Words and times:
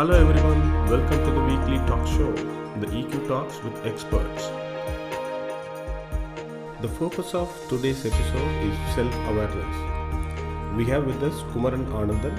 Hello 0.00 0.18
everyone, 0.18 0.60
welcome 0.88 1.18
to 1.26 1.30
the 1.30 1.42
weekly 1.42 1.76
talk 1.86 2.06
show, 2.06 2.32
the 2.80 2.86
EQ 2.86 3.28
Talks 3.28 3.62
with 3.62 3.84
Experts. 3.84 4.46
The 6.80 6.88
focus 6.88 7.34
of 7.34 7.54
today's 7.68 8.06
episode 8.06 8.52
is 8.68 8.94
self 8.94 9.14
awareness. 9.28 9.76
We 10.74 10.86
have 10.86 11.04
with 11.04 11.22
us 11.22 11.42
Kumaran 11.52 11.84
Anandan, 11.98 12.38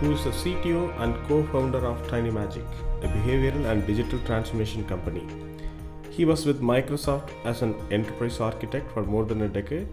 who 0.00 0.12
is 0.12 0.22
the 0.24 0.32
CTO 0.32 0.82
and 1.00 1.16
co 1.28 1.46
founder 1.46 1.78
of 1.78 2.06
Tiny 2.08 2.30
Magic, 2.30 2.66
a 3.00 3.08
behavioral 3.08 3.64
and 3.70 3.86
digital 3.86 4.18
transformation 4.26 4.84
company. 4.84 5.26
He 6.10 6.26
was 6.26 6.44
with 6.44 6.60
Microsoft 6.60 7.30
as 7.46 7.62
an 7.62 7.74
enterprise 7.90 8.38
architect 8.38 8.92
for 8.92 9.02
more 9.02 9.24
than 9.24 9.40
a 9.40 9.48
decade. 9.48 9.88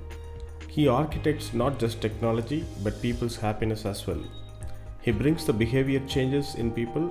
He 0.68 0.90
architects 0.90 1.54
not 1.54 1.80
just 1.80 2.02
technology 2.02 2.66
but 2.84 3.02
people's 3.02 3.38
happiness 3.38 3.86
as 3.86 4.06
well. 4.06 4.22
He 5.02 5.12
brings 5.12 5.46
the 5.46 5.54
behavior 5.54 6.02
changes 6.08 6.56
in 6.56 6.72
people 6.72 7.10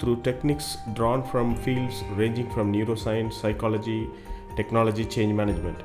through 0.00 0.22
techniques 0.22 0.76
drawn 0.94 1.22
from 1.22 1.54
fields 1.54 2.02
ranging 2.16 2.50
from 2.50 2.72
neuroscience, 2.72 3.34
psychology, 3.34 4.08
technology 4.56 5.04
change 5.04 5.32
management. 5.32 5.78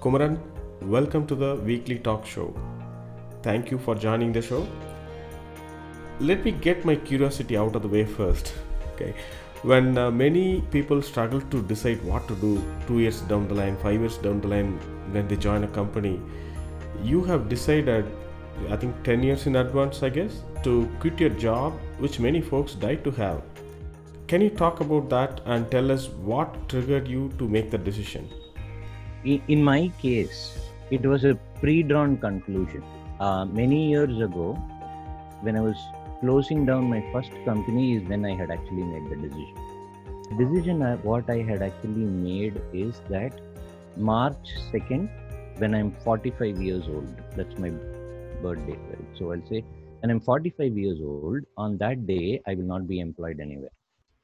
Kumaran, 0.00 0.38
welcome 0.82 1.26
to 1.28 1.34
the 1.34 1.56
weekly 1.56 1.98
talk 1.98 2.26
show. 2.26 2.54
Thank 3.42 3.70
you 3.70 3.78
for 3.78 3.94
joining 3.94 4.32
the 4.34 4.42
show. 4.42 4.66
Let 6.20 6.44
me 6.44 6.52
get 6.52 6.84
my 6.84 6.96
curiosity 6.96 7.56
out 7.56 7.74
of 7.74 7.80
the 7.80 7.88
way 7.88 8.04
first. 8.04 8.52
Okay. 8.92 9.14
When 9.62 9.96
uh, 9.96 10.10
many 10.10 10.60
people 10.70 11.00
struggle 11.00 11.40
to 11.40 11.62
decide 11.62 12.04
what 12.04 12.28
to 12.28 12.34
do 12.34 12.62
two 12.86 13.00
years 13.00 13.22
down 13.22 13.48
the 13.48 13.54
line, 13.54 13.78
five 13.78 13.98
years 13.98 14.18
down 14.18 14.42
the 14.42 14.48
line, 14.48 14.78
when 15.10 15.26
they 15.26 15.36
join 15.36 15.64
a 15.64 15.68
company, 15.68 16.20
you 17.02 17.24
have 17.24 17.48
decided 17.48 18.04
I 18.70 18.76
think 18.76 19.02
10 19.04 19.22
years 19.22 19.46
in 19.46 19.56
advance, 19.56 20.02
I 20.02 20.08
guess, 20.08 20.42
to 20.62 20.88
quit 21.00 21.20
your 21.20 21.30
job, 21.30 21.74
which 21.98 22.20
many 22.20 22.40
folks 22.40 22.74
die 22.74 22.96
to 22.96 23.10
have. 23.12 23.42
Can 24.26 24.40
you 24.40 24.50
talk 24.50 24.80
about 24.80 25.10
that 25.10 25.40
and 25.44 25.70
tell 25.70 25.92
us 25.92 26.08
what 26.08 26.68
triggered 26.68 27.06
you 27.06 27.30
to 27.38 27.48
make 27.48 27.70
the 27.70 27.78
decision? 27.78 28.28
in, 29.24 29.64
my 29.64 29.90
case, 30.00 30.58
it 30.90 31.02
was 31.02 31.24
a 31.24 31.34
pre-drawn 31.60 32.16
conclusion. 32.18 32.82
Uh, 33.20 33.44
many 33.44 33.88
years 33.88 34.20
ago, 34.20 34.52
when 35.40 35.56
I 35.56 35.60
was 35.60 35.76
closing 36.20 36.66
down 36.66 36.90
my 36.90 37.02
first 37.12 37.30
company, 37.44 37.96
is 37.96 38.08
when 38.08 38.24
I 38.24 38.34
had 38.34 38.50
actually 38.50 38.82
made 38.82 39.10
the 39.10 39.16
decision. 39.16 39.54
The 40.30 40.44
decision 40.44 40.82
I, 40.82 40.96
what 40.96 41.28
I 41.30 41.38
had 41.38 41.62
actually 41.62 42.04
made 42.04 42.60
is 42.72 43.00
that 43.08 43.40
March 43.96 44.48
second, 44.70 45.08
when 45.58 45.74
I'm 45.74 45.92
45 46.04 46.60
years 46.60 46.84
old, 46.88 47.08
that's 47.36 47.58
my 47.58 47.70
birthday, 48.46 48.78
right? 48.90 49.18
So 49.18 49.32
I'll 49.32 49.46
say, 49.50 49.64
and 50.02 50.12
I'm 50.12 50.20
45 50.20 50.78
years 50.84 50.98
old, 51.02 51.44
on 51.56 51.78
that 51.78 52.06
day, 52.06 52.40
I 52.46 52.54
will 52.54 52.70
not 52.74 52.88
be 52.88 53.00
employed 53.00 53.40
anywhere, 53.40 53.76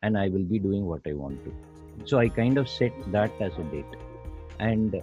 and 0.02 0.18
I 0.18 0.28
will 0.28 0.48
be 0.56 0.58
doing 0.58 0.86
what 0.86 1.12
I 1.12 1.14
want 1.14 1.44
to. 1.44 1.54
So 2.04 2.18
I 2.18 2.28
kind 2.28 2.58
of 2.58 2.68
set 2.68 2.92
that 3.12 3.32
as 3.40 3.52
a 3.64 3.64
date. 3.74 3.96
And 4.58 5.02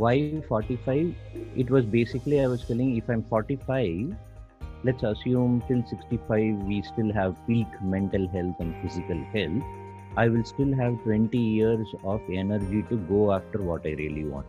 why 0.00 0.14
45 0.48 1.14
it 1.56 1.70
was 1.74 1.84
basically 1.92 2.40
i 2.40 2.46
was 2.46 2.62
feeling 2.70 2.96
if 2.96 3.08
i'm 3.08 3.22
45 3.30 4.14
let's 4.84 5.04
assume 5.10 5.62
till 5.68 5.82
65 5.90 6.66
we 6.70 6.82
still 6.88 7.12
have 7.18 7.34
peak 7.46 7.78
mental 7.94 8.28
health 8.34 8.60
and 8.64 8.74
physical 8.82 9.22
health 9.36 9.64
i 10.24 10.28
will 10.28 10.44
still 10.50 10.74
have 10.80 10.98
20 11.04 11.38
years 11.38 11.94
of 12.04 12.20
energy 12.42 12.82
to 12.90 12.98
go 13.12 13.32
after 13.32 13.62
what 13.62 13.86
i 13.86 13.94
really 14.02 14.24
want. 14.24 14.46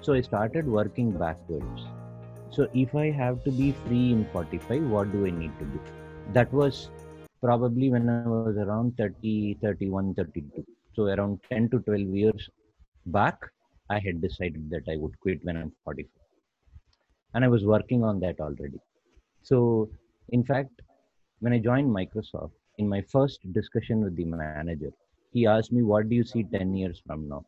So 0.00 0.14
i 0.14 0.20
started 0.20 0.66
working 0.66 1.10
backwards 1.10 1.86
so 2.50 2.68
if 2.74 2.94
i 2.94 3.10
have 3.10 3.42
to 3.44 3.50
be 3.50 3.72
free 3.86 4.12
in 4.12 4.26
45 4.32 4.82
what 4.94 5.12
do 5.12 5.26
i 5.26 5.30
need 5.30 5.58
to 5.58 5.66
do 5.74 5.80
that 6.32 6.52
was 6.52 6.90
probably 7.40 7.90
when 7.90 8.08
i 8.08 8.28
was 8.28 8.56
around 8.56 8.96
30 8.96 9.58
31 9.62 10.14
32 10.14 10.64
so 10.94 11.04
around 11.16 11.38
10 11.50 11.68
to 11.70 11.78
12 11.80 12.00
years 12.22 12.48
back 13.06 13.50
I 13.88 14.00
had 14.00 14.20
decided 14.20 14.68
that 14.70 14.82
I 14.90 14.96
would 14.96 15.18
quit 15.20 15.44
when 15.44 15.56
I'm 15.56 15.72
45. 15.84 16.10
And 17.34 17.44
I 17.44 17.48
was 17.48 17.64
working 17.64 18.02
on 18.02 18.18
that 18.20 18.40
already. 18.40 18.80
So, 19.42 19.88
in 20.30 20.42
fact, 20.42 20.82
when 21.40 21.52
I 21.52 21.58
joined 21.58 21.88
Microsoft, 21.88 22.52
in 22.78 22.88
my 22.88 23.02
first 23.02 23.40
discussion 23.52 24.02
with 24.02 24.16
the 24.16 24.24
manager, 24.24 24.90
he 25.32 25.46
asked 25.46 25.72
me, 25.72 25.82
What 25.82 26.08
do 26.08 26.16
you 26.16 26.24
see 26.24 26.44
10 26.44 26.74
years 26.74 27.00
from 27.06 27.28
now? 27.28 27.44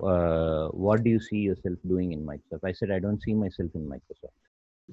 Uh, 0.00 0.68
what 0.68 1.04
do 1.04 1.10
you 1.10 1.20
see 1.20 1.38
yourself 1.38 1.76
doing 1.86 2.12
in 2.12 2.24
Microsoft? 2.24 2.64
I 2.64 2.72
said, 2.72 2.90
I 2.90 2.98
don't 2.98 3.22
see 3.22 3.34
myself 3.34 3.70
in 3.74 3.88
Microsoft. 3.88 4.38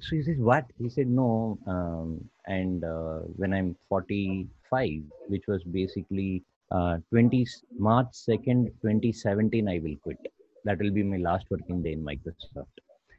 So 0.00 0.16
he 0.16 0.22
says, 0.22 0.36
What? 0.38 0.64
He 0.78 0.88
said, 0.88 1.08
No. 1.08 1.58
Um, 1.66 2.28
and 2.46 2.84
uh, 2.84 3.20
when 3.36 3.52
I'm 3.52 3.76
45, 3.88 4.90
which 5.28 5.44
was 5.48 5.62
basically 5.64 6.42
uh, 6.70 6.98
20 7.10 7.46
March 7.78 8.08
2nd, 8.28 8.66
2017, 8.82 9.68
I 9.68 9.80
will 9.82 9.96
quit 10.02 10.18
that 10.64 10.78
will 10.78 10.90
be 10.90 11.02
my 11.02 11.16
last 11.16 11.46
working 11.50 11.82
day 11.82 11.92
in 11.92 12.04
Microsoft. 12.04 12.66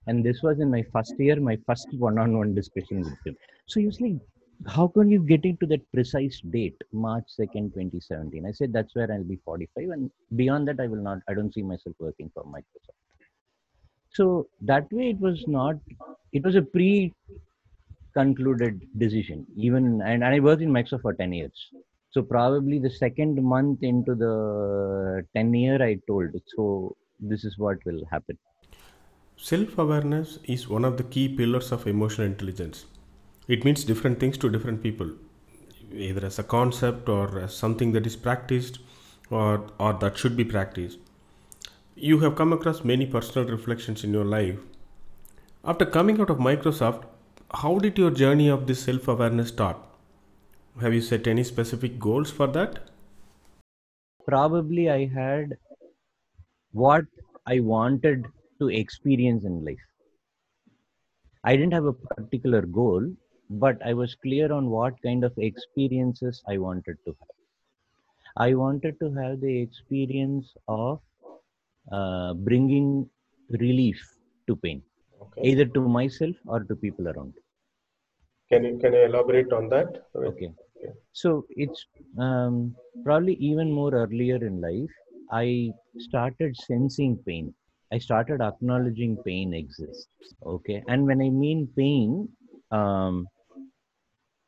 And 0.08 0.26
this 0.26 0.42
was 0.42 0.60
in 0.60 0.72
my 0.72 0.84
first 0.92 1.14
year, 1.20 1.40
my 1.40 1.58
first 1.68 1.88
one-on-one 1.94 2.56
discussion 2.56 3.02
with 3.02 3.18
him. 3.26 3.36
So 3.68 3.80
like, 3.80 4.20
how 4.68 4.88
can 4.88 5.10
you 5.10 5.20
get 5.20 5.46
into 5.46 5.66
that 5.68 5.92
precise 5.92 6.42
date, 6.52 6.82
March 6.92 7.26
2nd, 7.40 7.74
2017? 7.74 8.46
I 8.46 8.52
said, 8.52 8.74
that's 8.74 8.96
where 8.96 9.12
I'll 9.12 9.24
be 9.24 9.40
45. 9.44 9.90
And 9.90 10.12
beyond 10.36 10.68
that, 10.68 10.80
I 10.80 10.88
will 10.88 11.02
not, 11.02 11.20
I 11.28 11.34
don't 11.34 11.54
see 11.54 11.64
myself 11.64 11.96
working 12.00 12.32
for 12.34 12.44
Microsoft. 12.44 12.98
So 14.14 14.48
that 14.62 14.92
way 14.92 15.10
it 15.10 15.20
was 15.20 15.46
not, 15.48 15.76
it 16.34 16.44
was 16.44 16.56
a 16.56 16.62
pre 16.62 17.14
concluded 18.14 18.82
decision 18.98 19.48
even 19.56 20.02
and, 20.02 20.26
i 20.26 20.38
worked 20.38 20.62
in 20.62 20.70
microsoft 20.70 21.02
for 21.02 21.14
10 21.14 21.32
years 21.32 21.70
so 22.10 22.22
probably 22.22 22.78
the 22.78 22.90
second 22.90 23.42
month 23.42 23.82
into 23.84 24.16
the 24.16 25.26
10 25.34 25.54
year 25.54 25.82
i 25.82 25.98
told 26.10 26.36
so 26.54 26.94
this 27.22 27.44
is 27.44 27.58
what 27.58 27.78
will 27.86 28.04
happen. 28.10 28.38
Self 29.38 29.78
awareness 29.78 30.40
is 30.46 30.68
one 30.68 30.86
of 30.86 30.98
the 30.98 31.04
key 31.04 31.28
pillars 31.30 31.72
of 31.72 31.88
emotional 31.88 32.28
intelligence. 32.28 32.86
It 33.52 33.66
means 33.66 33.84
different 33.84 34.20
things 34.20 34.38
to 34.40 34.50
different 34.50 34.82
people, 34.82 35.10
either 35.94 36.26
as 36.26 36.40
a 36.40 36.44
concept 36.44 37.10
or 37.10 37.38
as 37.38 37.54
something 37.54 37.92
that 37.92 38.08
is 38.08 38.16
practiced 38.16 38.80
or, 39.30 39.68
or 39.78 39.92
that 39.94 40.18
should 40.18 40.38
be 40.38 40.46
practiced. 40.46 41.00
You 41.96 42.20
have 42.20 42.36
come 42.36 42.54
across 42.54 42.86
many 42.86 43.06
personal 43.06 43.50
reflections 43.50 44.06
in 44.06 44.14
your 44.14 44.24
life. 44.24 44.60
After 45.66 45.86
coming 45.86 46.22
out 46.22 46.30
of 46.30 46.38
Microsoft, 46.38 47.04
how 47.54 47.78
did 47.80 47.98
your 47.98 48.12
journey 48.12 48.48
of 48.48 48.68
this 48.68 48.84
self 48.84 49.10
awareness 49.10 49.50
start? 49.50 49.78
Have 50.80 50.94
you 50.94 51.02
set 51.02 51.28
any 51.28 51.44
specific 51.44 52.00
goals 52.00 52.32
for 52.32 52.48
that? 52.48 52.80
Probably 54.26 54.90
I 54.90 55.08
had 55.08 55.58
what 56.72 57.04
I 57.46 57.60
wanted 57.60 58.26
to 58.60 58.70
experience 58.70 59.44
in 59.44 59.66
life. 59.66 59.86
I 61.44 61.58
didn't 61.58 61.74
have 61.74 61.86
a 61.86 61.94
particular 61.94 62.62
goal, 62.62 63.12
but 63.60 63.78
I 63.86 63.94
was 63.94 64.16
clear 64.16 64.52
on 64.54 64.70
what 64.70 65.02
kind 65.04 65.24
of 65.24 65.34
experiences 65.38 66.42
I 66.48 66.58
wanted 66.58 66.98
to 67.06 67.16
have. 67.20 67.38
I 68.38 68.54
wanted 68.54 68.98
to 69.02 69.12
have 69.14 69.42
the 69.42 69.62
experience 69.62 70.54
of 70.68 71.02
uh, 71.92 72.34
bringing 72.34 73.10
relief 73.50 74.02
to 74.48 74.56
pain, 74.56 74.82
okay. 75.22 75.42
either 75.50 75.66
to 75.66 75.82
myself 75.82 76.36
or 76.48 76.64
to 76.64 76.76
people 76.76 77.10
around. 77.10 77.34
Can 78.50 78.64
you 78.64 78.78
can 78.80 78.94
you 78.94 79.06
elaborate 79.06 79.52
on 79.52 79.68
that? 79.70 80.06
Okay. 80.16 80.54
okay. 80.78 80.94
So 81.12 81.46
it's 81.50 81.86
um, 82.18 82.76
probably 83.04 83.34
even 83.36 83.72
more 83.72 83.92
earlier 83.94 84.36
in 84.36 84.62
life. 84.62 84.90
I 85.32 85.72
started 86.00 86.56
sensing 86.56 87.18
pain. 87.26 87.54
I 87.94 87.98
started 87.98 88.42
acknowledging 88.42 89.18
pain 89.26 89.54
exists. 89.54 90.08
Okay. 90.46 90.84
And 90.88 91.06
when 91.06 91.22
I 91.22 91.30
mean 91.30 91.68
pain, 91.76 92.30
um, 92.72 93.28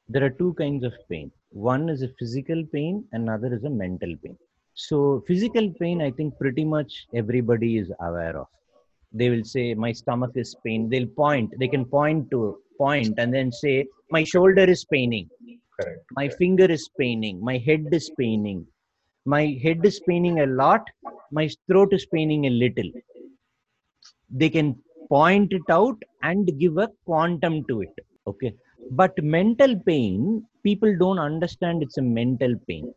there 0.10 0.24
are 0.24 0.30
two 0.30 0.54
kinds 0.56 0.84
of 0.84 0.94
pain. 1.10 1.32
One 1.50 1.90
is 1.90 2.02
a 2.02 2.10
physical 2.20 2.64
pain, 2.74 3.06
another 3.12 3.54
is 3.54 3.64
a 3.64 3.70
mental 3.70 4.16
pain. 4.24 4.38
So, 4.76 5.24
physical 5.28 5.72
pain, 5.80 6.02
I 6.02 6.12
think 6.12 6.38
pretty 6.40 6.66
much 6.66 7.06
everybody 7.14 7.78
is 7.78 7.92
aware 8.00 8.38
of. 8.38 8.48
They 9.12 9.30
will 9.30 9.44
say, 9.44 9.74
My 9.76 9.92
stomach 9.92 10.32
is 10.36 10.56
pain. 10.66 10.90
They'll 10.90 11.08
point, 11.08 11.54
they 11.60 11.68
can 11.68 11.86
point 11.86 12.32
to 12.32 12.58
point 12.78 13.14
and 13.20 13.34
then 13.34 13.52
say, 13.52 13.86
My 14.10 14.24
shoulder 14.24 14.64
is 14.64 14.84
paining. 14.86 15.30
Correct. 15.80 16.00
My 16.12 16.28
finger 16.30 16.66
is 16.66 16.90
paining. 17.00 17.40
My 17.40 17.58
head 17.60 17.88
is 17.92 18.10
paining 18.18 18.66
my 19.26 19.58
head 19.64 19.86
is 19.86 20.00
paining 20.08 20.40
a 20.42 20.46
lot 20.46 20.82
my 21.32 21.50
throat 21.68 21.94
is 21.94 22.06
paining 22.14 22.46
a 22.46 22.50
little 22.50 22.90
they 24.30 24.50
can 24.50 24.76
point 25.10 25.54
it 25.54 25.70
out 25.70 25.98
and 26.24 26.50
give 26.60 26.78
a 26.78 26.90
quantum 27.06 27.64
to 27.70 27.82
it 27.82 27.96
okay 28.28 28.54
but 28.92 29.12
mental 29.24 29.76
pain 29.88 30.46
people 30.64 30.96
don't 30.98 31.20
understand 31.20 31.82
it's 31.84 31.98
a 31.98 32.02
mental 32.02 32.56
pain. 32.68 32.94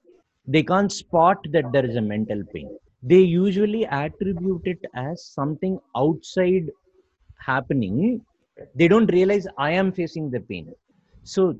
They 0.46 0.62
can't 0.62 0.92
spot 0.92 1.38
that 1.52 1.72
there 1.72 1.84
is 1.84 1.96
a 1.96 2.00
mental 2.00 2.42
pain. 2.54 2.70
They 3.02 3.20
usually 3.20 3.84
attribute 3.86 4.62
it 4.64 4.78
as 4.94 5.24
something 5.24 5.78
outside 5.96 6.68
happening. 7.44 8.20
They 8.74 8.88
don't 8.88 9.12
realize 9.12 9.46
i 9.58 9.70
am 9.72 9.92
facing 9.92 10.30
the 10.30 10.40
pain. 10.40 10.72
So 11.24 11.54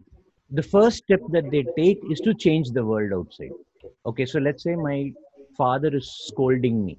the 0.51 0.63
first 0.63 0.99
step 0.99 1.21
that 1.31 1.51
they 1.51 1.65
take 1.77 1.99
is 2.11 2.21
to 2.21 2.35
change 2.35 2.71
the 2.71 2.85
world 2.85 3.13
outside. 3.13 3.53
Okay 4.07 4.27
so 4.27 4.39
let's 4.39 4.63
say 4.63 4.75
my 4.77 5.13
father 5.57 5.95
is 5.95 6.11
scolding 6.29 6.85
me. 6.85 6.99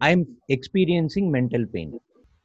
I'm 0.00 0.26
experiencing 0.48 1.30
mental 1.30 1.66
pain. 1.66 1.98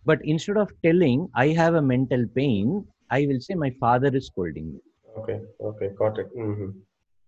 But 0.05 0.19
instead 0.23 0.57
of 0.57 0.71
telling 0.83 1.29
i 1.35 1.47
have 1.49 1.75
a 1.75 1.81
mental 1.81 2.25
pain 2.35 2.85
i 3.11 3.25
will 3.29 3.39
say 3.39 3.55
my 3.55 3.71
father 3.79 4.11
is 4.15 4.27
scolding 4.27 4.73
me. 4.73 4.79
Okay. 5.17 5.39
Okay. 5.61 5.89
Got 5.97 6.19
it. 6.19 6.27
hmm 6.35 6.69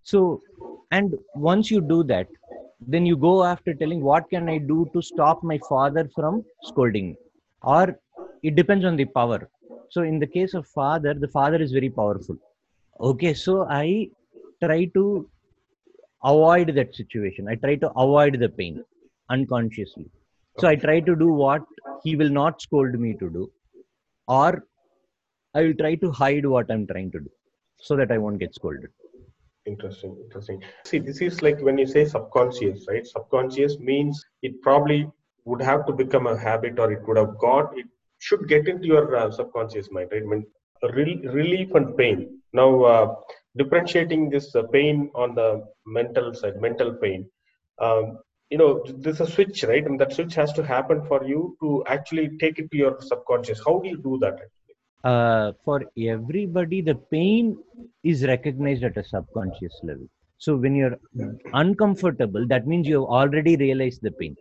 so 0.03 0.41
and 0.91 1.15
once 1.35 1.69
you 1.69 1.81
do 1.81 2.03
that 2.03 2.27
then 2.93 3.05
you 3.05 3.17
go 3.17 3.43
after 3.43 3.73
telling 3.73 4.01
what 4.09 4.29
can 4.29 4.49
i 4.49 4.57
do 4.57 4.89
to 4.93 5.01
stop 5.01 5.43
my 5.43 5.59
father 5.69 6.09
from 6.15 6.43
scolding 6.63 7.09
me? 7.09 7.15
Or 7.63 7.99
it 8.43 8.55
depends 8.55 8.85
on 8.85 8.95
the 8.95 9.05
power. 9.05 9.49
So 9.89 10.03
in 10.03 10.19
the 10.19 10.27
case 10.27 10.53
of 10.53 10.67
father 10.67 11.13
the 11.13 11.27
father 11.27 11.61
is 11.61 11.71
very 11.71 11.89
powerful. 11.89 12.37
Okay 13.01 13.33
so 13.33 13.65
i 13.69 14.09
try 14.63 14.85
to 14.95 15.27
avoid 16.23 16.73
that 16.75 16.95
situation. 16.95 17.47
I 17.47 17.55
try 17.55 17.75
to 17.75 17.89
avoid 17.91 18.39
the 18.39 18.49
pain 18.49 18.83
unconsciously. 19.29 20.09
So 20.59 20.67
i 20.67 20.75
try 20.75 20.99
to 21.01 21.15
do 21.15 21.27
what 21.33 21.61
he 22.03 22.15
will 22.15 22.29
not 22.29 22.61
scold 22.61 22.93
me 22.99 23.13
to 23.15 23.29
do. 23.29 23.51
Or 24.27 24.63
i 25.55 25.61
will 25.63 25.77
try 25.81 25.95
to 25.95 26.11
hide 26.11 26.45
what 26.45 26.71
i'm 26.71 26.85
trying 26.87 27.11
to 27.11 27.19
do 27.19 27.31
so 27.87 27.95
that 27.95 28.11
i 28.11 28.17
won't 28.17 28.39
get 28.39 28.53
scolded 28.53 28.91
Interesting. 29.67 30.15
Interesting. 30.23 30.63
See, 30.85 30.99
this 30.99 31.21
is 31.21 31.41
like 31.41 31.59
when 31.59 31.77
you 31.77 31.85
say 31.85 32.05
subconscious, 32.05 32.85
right? 32.87 33.05
Subconscious 33.05 33.77
means 33.79 34.23
it 34.41 34.61
probably 34.61 35.09
would 35.43 35.61
have 35.61 35.85
to 35.87 35.93
become 35.93 36.25
a 36.27 36.37
habit, 36.37 36.79
or 36.79 36.91
it 36.91 37.05
would 37.05 37.17
have 37.17 37.37
got. 37.37 37.77
It 37.77 37.85
should 38.19 38.47
get 38.47 38.67
into 38.67 38.87
your 38.87 39.15
uh, 39.15 39.29
subconscious 39.29 39.89
mind, 39.91 40.09
right? 40.13 40.23
I 40.23 40.25
mean, 40.25 40.45
rel- 40.83 41.33
relief 41.33 41.75
and 41.75 41.97
pain. 41.97 42.39
Now, 42.53 42.83
uh, 42.83 43.15
differentiating 43.57 44.29
this 44.29 44.55
uh, 44.55 44.63
pain 44.71 45.11
on 45.15 45.35
the 45.35 45.65
mental 45.85 46.33
side, 46.33 46.61
mental 46.61 46.93
pain. 46.93 47.29
Um, 47.79 48.19
you 48.49 48.57
know, 48.57 48.85
there's 48.87 49.19
a 49.19 49.27
switch, 49.27 49.65
right? 49.65 49.85
And 49.85 49.99
that 49.99 50.13
switch 50.13 50.33
has 50.35 50.53
to 50.53 50.63
happen 50.63 51.05
for 51.05 51.25
you 51.25 51.57
to 51.61 51.83
actually 51.87 52.37
take 52.37 52.57
it 52.57 52.71
to 52.71 52.77
your 52.77 53.01
subconscious. 53.01 53.61
How 53.65 53.79
do 53.79 53.89
you 53.89 53.97
do 53.97 54.17
that? 54.21 54.39
Uh, 55.03 55.53
for 55.63 55.83
everybody, 55.97 56.81
the 56.81 56.95
pain 56.95 57.57
is 58.03 58.25
recognized 58.25 58.83
at 58.83 58.97
a 58.97 59.03
subconscious 59.03 59.79
level. 59.83 60.07
So 60.39 60.55
when 60.55 60.75
you're 60.75 60.97
uncomfortable, 61.53 62.45
that 62.47 62.67
means 62.67 62.87
you've 62.87 63.03
already 63.03 63.55
realized 63.55 64.01
the 64.01 64.11
pain. 64.11 64.35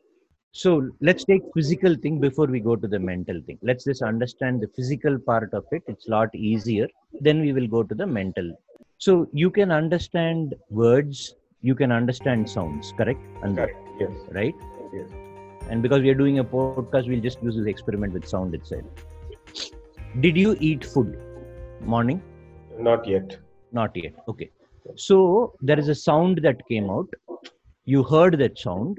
So 0.53 0.91
let's 1.00 1.25
take 1.25 1.43
physical 1.55 1.94
thing 1.94 2.19
before 2.19 2.47
we 2.47 2.61
go 2.61 2.76
to 2.76 2.88
the 2.88 2.99
mental 2.99 3.41
thing. 3.47 3.58
Let's 3.62 3.85
just 3.85 4.03
understand 4.03 4.61
the 4.61 4.69
physical 4.69 5.19
part 5.19 5.53
of 5.53 5.64
it. 5.70 5.82
It's 5.87 6.08
a 6.08 6.11
lot 6.11 6.35
easier. 6.35 6.88
Then 7.20 7.41
we 7.41 7.53
will 7.53 7.67
go 7.67 7.82
to 7.82 7.94
the 7.94 8.06
mental. 8.06 8.56
So 8.99 9.29
you 9.32 9.50
can 9.50 9.70
understand 9.70 10.55
words, 10.70 11.35
you 11.61 11.75
can 11.75 11.93
understand 11.93 12.49
sounds, 12.49 12.93
correct? 12.97 13.20
And 13.43 13.56
Correct. 13.56 13.76
Yes. 14.00 14.11
right? 14.31 14.55
Yes. 14.94 15.08
And 15.69 15.82
because 15.82 16.00
we 16.00 16.11
are 16.11 16.14
doing 16.14 16.38
a 16.38 16.44
podcast, 16.44 17.08
we'll 17.08 17.20
just 17.20 17.43
use 17.43 17.56
this 17.56 17.67
experiment 17.67 18.14
with 18.14 18.26
sound 18.26 18.55
itself. 18.55 18.85
Did 20.20 20.37
you 20.37 20.56
eat 20.61 20.85
food 20.85 21.19
morning? 21.81 22.23
Not 22.79 23.06
yet. 23.06 23.37
Not 23.73 23.94
yet. 23.94 24.14
Okay. 24.29 24.50
So 24.94 25.55
there 25.61 25.79
is 25.79 25.88
a 25.88 25.94
sound 25.94 26.41
that 26.43 26.67
came 26.69 26.88
out. 26.88 27.08
You 27.85 28.03
heard 28.03 28.38
that 28.38 28.58
sound. 28.58 28.99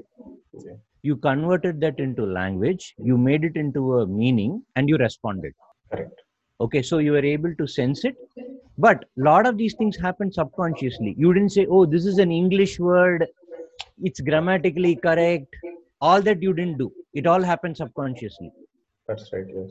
Okay. 0.56 0.76
You 1.02 1.16
converted 1.16 1.80
that 1.80 1.98
into 1.98 2.24
language. 2.24 2.94
You 2.98 3.18
made 3.18 3.44
it 3.44 3.56
into 3.56 3.98
a 3.98 4.06
meaning 4.06 4.62
and 4.76 4.88
you 4.88 4.96
responded. 4.96 5.54
Correct. 5.90 6.20
Okay. 6.60 6.82
So 6.82 6.98
you 6.98 7.12
were 7.12 7.24
able 7.24 7.54
to 7.56 7.66
sense 7.66 8.04
it. 8.04 8.16
But 8.76 9.04
a 9.18 9.22
lot 9.22 9.46
of 9.46 9.58
these 9.58 9.74
things 9.74 9.96
happen 9.96 10.32
subconsciously. 10.32 11.16
You 11.18 11.34
didn't 11.34 11.50
say, 11.50 11.66
oh, 11.68 11.84
this 11.84 12.06
is 12.06 12.18
an 12.18 12.30
English 12.30 12.78
word. 12.78 13.26
It's 14.00 14.20
grammatically 14.20 14.94
correct. 14.94 15.52
All 16.00 16.22
that 16.22 16.40
you 16.40 16.54
didn't 16.54 16.78
do. 16.78 16.92
It 17.12 17.26
all 17.26 17.42
happened 17.42 17.76
subconsciously. 17.76 18.52
That's 19.08 19.32
right. 19.32 19.46
Yes. 19.48 19.70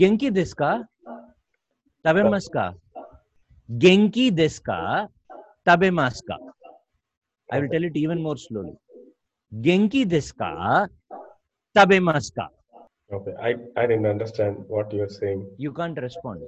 Genki 0.00 0.30
desu 0.36 0.56
ka? 0.56 0.72
Tabemasu 2.04 2.50
ka? 2.56 2.64
Genki 3.84 4.30
desu 4.30 4.62
ka? 4.62 5.08
Tabemasu 5.66 6.22
ka? 6.28 6.36
I 7.52 7.60
will 7.60 7.68
tell 7.68 7.84
it 7.84 7.96
even 7.96 8.20
more 8.22 8.36
slowly. 8.36 8.76
Genki 9.66 10.04
desu 10.04 10.36
ka? 10.36 10.86
Tabemasu 11.74 12.34
ka? 12.34 12.48
Okay. 13.12 13.32
I, 13.40 13.54
I 13.80 13.86
didn't 13.86 14.06
understand 14.06 14.56
what 14.68 14.92
you 14.92 15.02
are 15.02 15.08
saying. 15.08 15.46
You 15.56 15.72
can't 15.72 15.98
respond. 15.98 16.42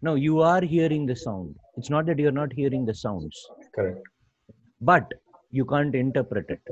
No, 0.00 0.14
you 0.14 0.40
are 0.40 0.62
hearing 0.62 1.04
the 1.04 1.16
sound. 1.16 1.54
It's 1.76 1.90
not 1.90 2.06
that 2.06 2.18
you're 2.18 2.38
not 2.42 2.52
hearing 2.52 2.86
the 2.86 2.94
sounds, 2.94 3.36
Correct. 3.74 3.98
but 4.80 5.06
you 5.50 5.64
can't 5.64 5.94
interpret 5.94 6.46
it 6.48 6.62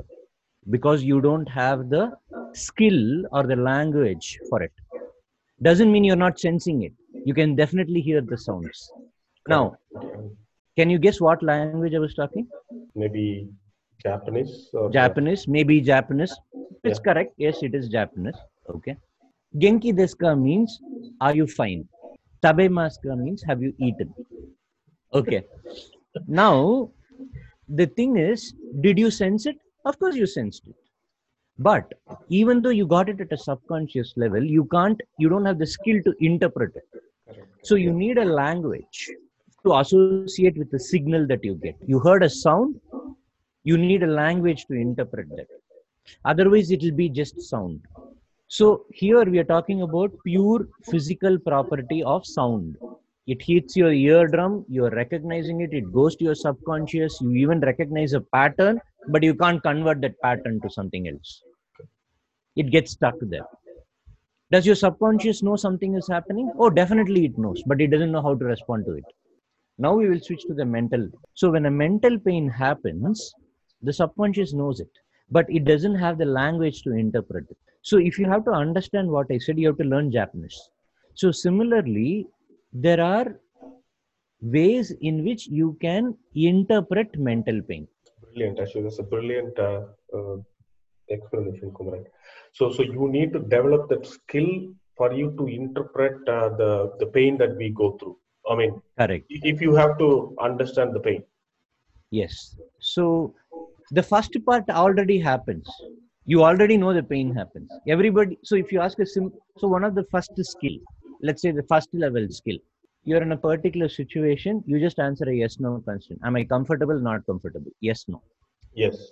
because 0.69 1.03
you 1.03 1.19
don't 1.21 1.49
have 1.49 1.89
the 1.89 2.11
skill 2.53 3.25
or 3.31 3.43
the 3.43 3.55
language 3.55 4.39
for 4.49 4.61
it. 4.63 4.71
Doesn't 5.63 5.91
mean 5.91 6.03
you're 6.03 6.23
not 6.27 6.39
sensing 6.39 6.83
it. 6.83 6.93
You 7.25 7.33
can 7.33 7.55
definitely 7.55 8.01
hear 8.01 8.21
the 8.21 8.37
sounds. 8.37 8.91
Now, 9.47 9.75
can 10.77 10.89
you 10.89 10.99
guess 10.99 11.21
what 11.21 11.41
language 11.41 11.93
I 11.95 11.99
was 11.99 12.13
talking? 12.13 12.47
Maybe 12.95 13.47
Japanese 14.01 14.69
or 14.73 14.89
Japanese, 14.91 15.47
maybe 15.47 15.79
Japanese. 15.79 16.33
It's 16.83 16.99
Yeah. 16.99 17.03
correct. 17.07 17.33
Yes, 17.37 17.63
it 17.67 17.75
is 17.79 17.87
Japanese. 17.97 18.39
Okay. 18.75 18.97
Genki 19.63 19.93
desu 20.01 20.17
ka 20.23 20.35
means 20.35 20.79
are 21.21 21.33
you 21.39 21.47
fine? 21.47 21.87
Tabemasu 22.45 23.01
ka 23.07 23.15
means 23.23 23.43
have 23.51 23.61
you 23.67 23.73
eaten? 23.77 24.13
Okay. 25.21 25.41
now, 26.43 26.91
the 27.81 27.87
thing 27.99 28.17
is, 28.17 28.53
did 28.81 28.99
you 29.05 29.11
sense 29.11 29.45
it? 29.45 29.57
Of 29.85 29.99
course, 29.99 30.15
you 30.15 30.25
sensed 30.25 30.67
it. 30.67 30.75
But 31.59 31.93
even 32.29 32.61
though 32.61 32.69
you 32.69 32.87
got 32.87 33.09
it 33.09 33.21
at 33.21 33.31
a 33.31 33.37
subconscious 33.37 34.13
level, 34.17 34.43
you 34.43 34.65
can't, 34.65 34.99
you 35.19 35.29
don't 35.29 35.45
have 35.45 35.59
the 35.59 35.67
skill 35.67 36.01
to 36.03 36.13
interpret 36.19 36.75
it. 36.75 37.37
So 37.63 37.75
you 37.75 37.93
need 37.93 38.17
a 38.17 38.25
language 38.25 39.09
to 39.65 39.75
associate 39.77 40.57
with 40.57 40.71
the 40.71 40.79
signal 40.79 41.27
that 41.27 41.43
you 41.43 41.55
get. 41.55 41.75
You 41.85 41.99
heard 41.99 42.23
a 42.23 42.29
sound, 42.29 42.79
you 43.63 43.77
need 43.77 44.03
a 44.03 44.07
language 44.07 44.65
to 44.65 44.73
interpret 44.73 45.29
that. 45.29 45.47
Otherwise, 46.25 46.71
it 46.71 46.81
will 46.81 46.91
be 46.91 47.07
just 47.07 47.41
sound. 47.41 47.81
So 48.47 48.85
here 48.91 49.23
we 49.23 49.39
are 49.39 49.45
talking 49.45 49.83
about 49.83 50.11
pure 50.25 50.67
physical 50.91 51.39
property 51.39 52.03
of 52.03 52.25
sound. 52.25 52.77
It 53.25 53.41
hits 53.41 53.77
your 53.77 53.93
eardrum, 53.93 54.65
you 54.67 54.85
are 54.85 54.89
recognizing 54.89 55.61
it, 55.61 55.73
it 55.73 55.93
goes 55.93 56.15
to 56.17 56.25
your 56.25 56.35
subconscious, 56.35 57.21
you 57.21 57.31
even 57.31 57.61
recognize 57.61 58.11
a 58.11 58.19
pattern, 58.19 58.81
but 59.07 59.23
you 59.23 59.33
can't 59.35 59.61
convert 59.61 60.01
that 60.01 60.19
pattern 60.21 60.59
to 60.61 60.69
something 60.69 61.07
else. 61.07 61.43
It 62.55 62.71
gets 62.71 62.91
stuck 62.91 63.15
there. 63.21 63.45
Does 64.51 64.65
your 64.65 64.75
subconscious 64.75 65.41
know 65.41 65.55
something 65.55 65.95
is 65.95 66.07
happening? 66.07 66.51
Oh, 66.57 66.69
definitely 66.69 67.25
it 67.25 67.37
knows, 67.37 67.63
but 67.65 67.81
it 67.81 67.87
doesn't 67.87 68.11
know 68.11 68.21
how 68.21 68.35
to 68.35 68.45
respond 68.45 68.85
to 68.85 68.93
it. 68.93 69.05
Now 69.79 69.95
we 69.95 70.07
will 70.07 70.19
switch 70.19 70.43
to 70.43 70.53
the 70.53 70.65
mental. 70.65 71.09
So 71.33 71.49
when 71.49 71.65
a 71.65 71.71
mental 71.71 72.19
pain 72.19 72.47
happens, 72.49 73.33
the 73.81 73.91
subconscious 73.91 74.53
knows 74.53 74.79
it, 74.79 74.91
but 75.31 75.49
it 75.49 75.65
doesn't 75.65 75.95
have 75.95 76.19
the 76.19 76.25
language 76.25 76.83
to 76.83 76.91
interpret 76.91 77.47
it. 77.49 77.57
So 77.81 77.97
if 77.97 78.19
you 78.19 78.29
have 78.29 78.45
to 78.45 78.51
understand 78.51 79.09
what 79.09 79.27
I 79.31 79.39
said, 79.39 79.57
you 79.57 79.67
have 79.67 79.77
to 79.77 79.83
learn 79.83 80.11
Japanese. 80.11 80.69
So 81.15 81.31
similarly, 81.31 82.27
there 82.71 83.01
are 83.01 83.39
ways 84.41 84.91
in 85.01 85.23
which 85.23 85.47
you 85.47 85.77
can 85.81 86.15
interpret 86.35 87.17
mental 87.17 87.61
pain. 87.61 87.87
Brilliant. 88.33 88.59
Actually, 88.59 88.83
that's 88.83 88.99
a 88.99 89.03
brilliant 89.03 89.57
uh, 89.59 89.81
uh, 90.15 90.37
explanation, 91.09 91.71
Kumaran. 91.71 92.05
So, 92.53 92.71
so 92.71 92.83
you 92.83 93.07
need 93.09 93.33
to 93.33 93.39
develop 93.39 93.89
that 93.89 94.05
skill 94.05 94.47
for 94.97 95.13
you 95.13 95.35
to 95.37 95.47
interpret 95.47 96.27
uh, 96.27 96.49
the 96.49 96.93
the 96.99 97.07
pain 97.07 97.37
that 97.37 97.55
we 97.57 97.69
go 97.69 97.97
through. 97.97 98.17
I 98.49 98.55
mean, 98.55 98.81
Correct. 98.99 99.25
if 99.29 99.61
you 99.61 99.75
have 99.75 99.97
to 99.99 100.35
understand 100.41 100.93
the 100.93 100.99
pain. 100.99 101.23
Yes. 102.11 102.55
So 102.79 103.33
the 103.91 104.03
first 104.03 104.35
part 104.45 104.69
already 104.69 105.19
happens. 105.19 105.67
You 106.25 106.43
already 106.43 106.77
know 106.77 106.93
the 106.93 107.03
pain 107.03 107.33
happens. 107.35 107.69
Everybody. 107.87 108.37
So 108.43 108.55
if 108.55 108.71
you 108.71 108.79
ask 108.79 108.99
a 108.99 109.05
sim, 109.05 109.31
so 109.57 109.67
one 109.67 109.83
of 109.83 109.95
the 109.95 110.05
first 110.11 110.31
skill, 110.41 110.77
let's 111.21 111.41
say 111.41 111.51
the 111.51 111.63
first 111.63 111.89
level 111.93 112.27
skill, 112.29 112.57
you're 113.03 113.21
in 113.21 113.31
a 113.31 113.37
particular 113.37 113.89
situation. 113.89 114.63
You 114.65 114.79
just 114.79 114.99
answer 114.99 115.29
a 115.29 115.33
yes 115.33 115.59
no 115.59 115.79
question. 115.79 116.19
Am 116.23 116.35
I 116.35 116.43
comfortable? 116.43 116.99
Not 116.99 117.25
comfortable? 117.25 117.71
Yes 117.81 118.05
no. 118.07 118.21
Yes. 118.73 119.11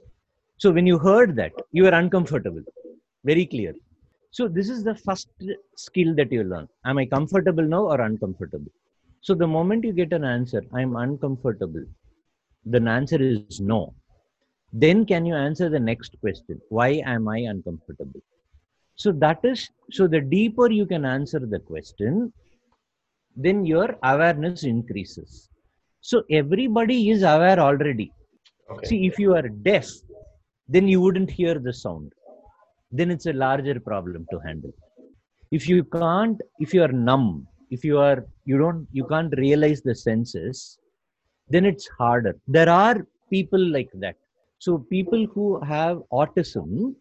So 0.57 0.71
when 0.71 0.87
you 0.87 0.97
heard 0.97 1.35
that, 1.35 1.53
you 1.71 1.83
were 1.83 1.89
uncomfortable. 1.89 2.63
Very 3.23 3.45
clear. 3.45 3.73
So 4.31 4.47
this 4.47 4.69
is 4.69 4.83
the 4.83 4.95
first 4.95 5.27
skill 5.75 6.15
that 6.15 6.31
you 6.31 6.43
learn. 6.43 6.67
Am 6.85 6.97
I 6.97 7.05
comfortable 7.05 7.63
now 7.63 7.83
or 7.85 8.01
uncomfortable? 8.01 8.71
So 9.21 9.35
the 9.35 9.47
moment 9.47 9.83
you 9.83 9.93
get 9.93 10.13
an 10.13 10.23
answer, 10.23 10.63
I'm 10.73 10.95
uncomfortable, 10.95 11.83
then 12.65 12.87
answer 12.87 13.21
is 13.21 13.59
no. 13.59 13.93
Then 14.73 15.05
can 15.05 15.25
you 15.25 15.35
answer 15.35 15.69
the 15.69 15.79
next 15.79 16.15
question? 16.21 16.61
Why 16.69 17.01
am 17.05 17.27
I 17.27 17.39
uncomfortable? 17.39 18.21
So 18.95 19.11
that 19.13 19.39
is 19.43 19.69
so 19.91 20.07
the 20.07 20.21
deeper 20.21 20.71
you 20.71 20.85
can 20.85 21.05
answer 21.05 21.39
the 21.39 21.59
question, 21.59 22.31
then 23.35 23.65
your 23.65 23.95
awareness 24.03 24.63
increases. 24.63 25.49
So 26.01 26.23
everybody 26.31 27.09
is 27.09 27.23
aware 27.23 27.59
already. 27.59 28.11
Okay. 28.71 28.87
See, 28.87 29.05
if 29.05 29.19
you 29.19 29.35
are 29.35 29.47
deaf, 29.47 29.87
then 30.67 30.87
you 30.87 31.01
wouldn't 31.01 31.29
hear 31.29 31.59
the 31.59 31.73
sound. 31.73 32.11
Then 32.91 33.11
it's 33.11 33.25
a 33.25 33.33
larger 33.33 33.79
problem 33.79 34.25
to 34.31 34.39
handle. 34.39 34.73
If 35.51 35.67
you 35.67 35.83
can't, 35.83 36.39
if 36.59 36.73
you 36.73 36.83
are 36.83 36.91
numb, 36.91 37.47
if 37.69 37.83
you 37.83 37.99
are, 37.99 38.25
you 38.45 38.57
don't, 38.57 38.87
you 38.91 39.05
can't 39.05 39.33
realize 39.37 39.81
the 39.81 39.95
senses, 39.95 40.77
then 41.49 41.65
it's 41.65 41.87
harder. 41.97 42.35
There 42.47 42.69
are 42.69 43.05
people 43.29 43.59
like 43.59 43.89
that. 43.95 44.15
So 44.59 44.77
people 44.77 45.25
who 45.33 45.59
have 45.61 46.01
autism, 46.11 46.95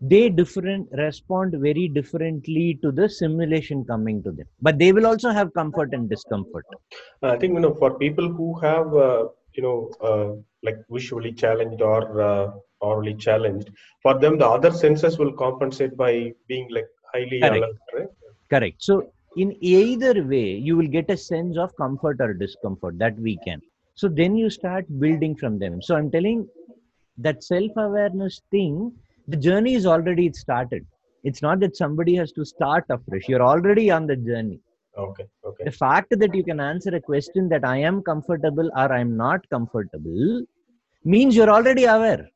they 0.00 0.28
different 0.28 0.88
respond 0.92 1.54
very 1.58 1.88
differently 1.88 2.78
to 2.82 2.92
the 2.92 3.08
simulation 3.08 3.84
coming 3.84 4.22
to 4.22 4.30
them. 4.30 4.46
But 4.60 4.78
they 4.78 4.92
will 4.92 5.06
also 5.06 5.30
have 5.30 5.52
comfort 5.54 5.92
and 5.92 6.08
discomfort. 6.08 6.66
I 7.22 7.36
think 7.36 7.54
you 7.54 7.60
know 7.60 7.74
for 7.74 7.98
people 7.98 8.28
who 8.28 8.58
have 8.60 8.94
uh, 8.94 9.28
you 9.54 9.62
know 9.62 9.90
uh, 10.00 10.40
like 10.62 10.78
visually 10.90 11.32
challenged 11.32 11.80
or 11.80 12.20
uh, 12.20 12.50
aurally 12.82 13.18
challenged, 13.18 13.70
for 14.02 14.18
them 14.18 14.38
the 14.38 14.46
other 14.46 14.70
senses 14.70 15.18
will 15.18 15.32
compensate 15.32 15.96
by 15.96 16.32
being 16.46 16.68
like 16.70 16.86
highly 17.12 17.40
Correct. 17.40 17.56
alert, 17.56 17.76
right? 17.94 18.08
Correct. 18.50 18.76
So 18.78 19.10
in 19.36 19.56
either 19.60 20.24
way, 20.24 20.52
you 20.52 20.76
will 20.76 20.86
get 20.86 21.10
a 21.10 21.16
sense 21.16 21.56
of 21.56 21.74
comfort 21.76 22.20
or 22.20 22.34
discomfort 22.34 22.98
that 22.98 23.18
we 23.18 23.38
can. 23.44 23.60
So 23.94 24.08
then 24.08 24.36
you 24.36 24.50
start 24.50 24.84
building 25.00 25.36
from 25.36 25.58
them. 25.58 25.80
So 25.80 25.96
I'm 25.96 26.10
telling 26.10 26.46
that 27.18 27.42
self-awareness 27.42 28.42
thing, 28.50 28.92
the 29.28 29.36
journey 29.36 29.74
is 29.74 29.86
already 29.86 30.32
started. 30.32 30.86
It's 31.24 31.42
not 31.42 31.60
that 31.60 31.76
somebody 31.76 32.14
has 32.16 32.32
to 32.32 32.44
start 32.44 32.84
afresh. 32.88 33.28
You're 33.28 33.42
already 33.42 33.90
on 33.90 34.06
the 34.06 34.16
journey. 34.16 34.60
Okay, 34.96 35.24
okay, 35.44 35.64
The 35.64 35.70
fact 35.70 36.08
that 36.10 36.34
you 36.34 36.42
can 36.42 36.58
answer 36.58 36.94
a 36.94 37.00
question 37.00 37.48
that 37.50 37.64
I 37.64 37.78
am 37.78 38.02
comfortable 38.02 38.70
or 38.74 38.92
I'm 38.92 39.16
not 39.16 39.48
comfortable 39.50 40.42
means 41.04 41.36
you're 41.36 41.50
already 41.50 41.84
aware. 41.84 42.28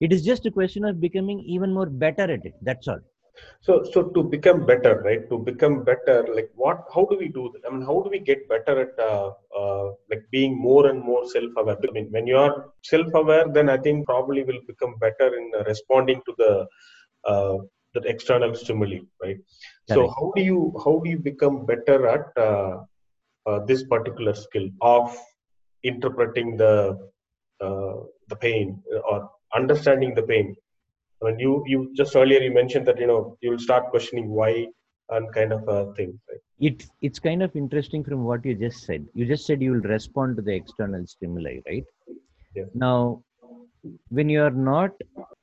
It 0.00 0.12
is 0.12 0.24
just 0.24 0.46
a 0.46 0.50
question 0.50 0.84
of 0.84 1.00
becoming 1.00 1.40
even 1.40 1.74
more 1.74 1.86
better 1.86 2.22
at 2.22 2.46
it. 2.46 2.54
That's 2.62 2.88
all. 2.88 3.00
So, 3.62 3.84
so 3.92 4.04
to 4.04 4.22
become 4.22 4.64
better, 4.64 5.02
right? 5.04 5.28
To 5.28 5.38
become 5.38 5.84
better, 5.84 6.26
like 6.34 6.50
what? 6.54 6.84
How 6.94 7.04
do 7.04 7.16
we 7.18 7.28
do 7.28 7.50
that? 7.52 7.68
I 7.68 7.70
mean, 7.72 7.82
how 7.82 8.00
do 8.02 8.08
we 8.10 8.18
get 8.18 8.48
better 8.48 8.80
at 8.80 8.98
uh, 8.98 9.32
uh, 9.56 9.90
like 10.10 10.22
being 10.30 10.58
more 10.58 10.86
and 10.88 11.00
more 11.00 11.28
self-aware? 11.28 11.76
I 11.86 11.92
mean, 11.92 12.08
when 12.10 12.26
you 12.26 12.38
are 12.38 12.70
self-aware, 12.82 13.46
then 13.52 13.68
I 13.68 13.76
think 13.76 14.06
probably 14.06 14.44
will 14.44 14.62
become 14.66 14.94
better 14.98 15.36
in 15.36 15.52
responding 15.66 16.22
to 16.26 16.34
the 16.38 16.66
uh, 17.30 17.58
the 17.92 18.00
external 18.06 18.54
stimuli, 18.54 19.00
right? 19.22 19.36
So, 19.86 19.94
Correct. 19.94 20.14
how 20.18 20.32
do 20.36 20.42
you 20.42 20.74
how 20.84 21.00
do 21.04 21.10
you 21.10 21.18
become 21.18 21.66
better 21.66 22.06
at 22.08 22.26
uh, 22.36 22.78
uh, 23.46 23.58
this 23.66 23.84
particular 23.84 24.34
skill 24.34 24.68
of 24.80 25.16
interpreting 25.82 26.56
the 26.56 26.98
uh, 27.60 27.96
the 28.28 28.36
pain 28.36 28.82
or 29.10 29.30
understanding 29.54 30.14
the 30.14 30.22
pain? 30.22 30.56
I 31.22 31.26
mean, 31.26 31.38
you 31.38 31.64
you 31.66 31.92
just 31.96 32.16
earlier 32.16 32.40
you 32.40 32.52
mentioned 32.52 32.86
that 32.88 32.98
you 32.98 33.06
know 33.06 33.36
you'll 33.40 33.58
start 33.58 33.90
questioning 33.90 34.28
why 34.30 34.68
and 35.10 35.32
kind 35.34 35.52
of 35.52 35.68
uh, 35.68 35.86
a 35.86 35.94
thing, 35.94 36.18
right? 36.28 36.40
it 36.60 36.84
it's 37.00 37.18
kind 37.18 37.42
of 37.42 37.56
interesting 37.56 38.04
from 38.04 38.24
what 38.24 38.44
you 38.44 38.54
just 38.54 38.84
said. 38.84 39.06
You 39.14 39.26
just 39.26 39.46
said 39.46 39.62
you 39.62 39.72
will 39.72 39.88
respond 39.96 40.36
to 40.36 40.42
the 40.42 40.54
external 40.54 41.06
stimuli 41.06 41.58
right? 41.66 41.84
Yeah. 42.54 42.64
now 42.74 43.22
when 44.08 44.28
you 44.28 44.42
are 44.42 44.50
not 44.50 44.90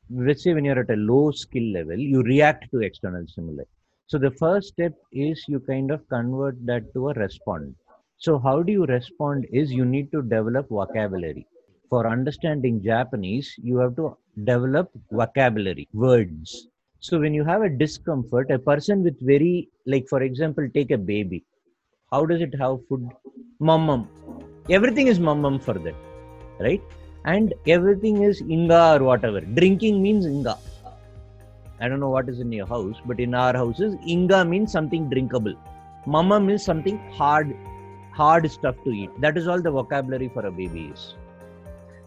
let's 0.09 0.43
say 0.43 0.53
when 0.53 0.65
you're 0.65 0.79
at 0.79 0.89
a 0.91 0.95
low 0.95 1.31
skill 1.31 1.71
level 1.73 1.97
you 1.97 2.21
react 2.21 2.69
to 2.71 2.81
external 2.81 3.25
stimuli. 3.27 3.63
So 4.07 4.17
the 4.17 4.31
first 4.31 4.69
step 4.69 4.93
is 5.11 5.43
you 5.47 5.59
kind 5.59 5.91
of 5.91 6.07
convert 6.07 6.63
that 6.65 6.93
to 6.93 7.09
a 7.09 7.13
respond. 7.13 7.75
So 8.17 8.37
how 8.39 8.61
do 8.63 8.71
you 8.71 8.85
respond 8.85 9.47
is 9.51 9.71
you 9.71 9.85
need 9.85 10.11
to 10.11 10.21
develop 10.21 10.69
vocabulary 10.69 11.47
for 11.89 12.07
understanding 12.07 12.81
japanese 12.83 13.53
you 13.57 13.77
have 13.77 13.95
to 13.95 14.15
develop 14.45 14.91
vocabulary 15.11 15.87
words. 15.93 16.67
So 16.99 17.19
when 17.19 17.33
you 17.33 17.43
have 17.43 17.61
a 17.61 17.69
discomfort 17.69 18.51
a 18.51 18.59
person 18.59 19.03
with 19.03 19.19
very 19.19 19.69
like 19.85 20.07
for 20.07 20.21
example 20.21 20.67
take 20.73 20.91
a 20.91 20.97
baby. 20.97 21.43
How 22.11 22.25
does 22.25 22.41
it 22.41 22.53
have 22.59 22.79
food? 22.87 23.09
Mum 23.59 23.85
mum 23.85 24.07
everything 24.69 25.07
is 25.07 25.19
mum 25.19 25.41
mum 25.41 25.59
for 25.59 25.73
that 25.73 25.95
right? 26.59 26.81
And 27.25 27.53
everything 27.67 28.23
is 28.23 28.41
inga 28.41 28.95
or 28.95 29.03
whatever. 29.03 29.41
Drinking 29.41 30.01
means 30.01 30.25
inga. 30.25 30.57
I 31.79 31.87
don't 31.87 31.99
know 31.99 32.09
what 32.09 32.29
is 32.29 32.39
in 32.39 32.51
your 32.51 32.67
house 32.67 32.97
but 33.05 33.19
in 33.19 33.33
our 33.33 33.53
houses 33.53 33.95
inga 34.07 34.45
means 34.45 34.71
something 34.71 35.09
drinkable. 35.09 35.55
Mama 36.05 36.39
means 36.39 36.63
something 36.63 36.99
hard 37.11 37.55
hard 38.11 38.49
stuff 38.51 38.75
to 38.83 38.91
eat. 38.91 39.09
That 39.19 39.37
is 39.37 39.47
all 39.47 39.61
the 39.61 39.71
vocabulary 39.71 40.29
for 40.29 40.45
a 40.45 40.51
baby 40.51 40.91
is 40.93 41.15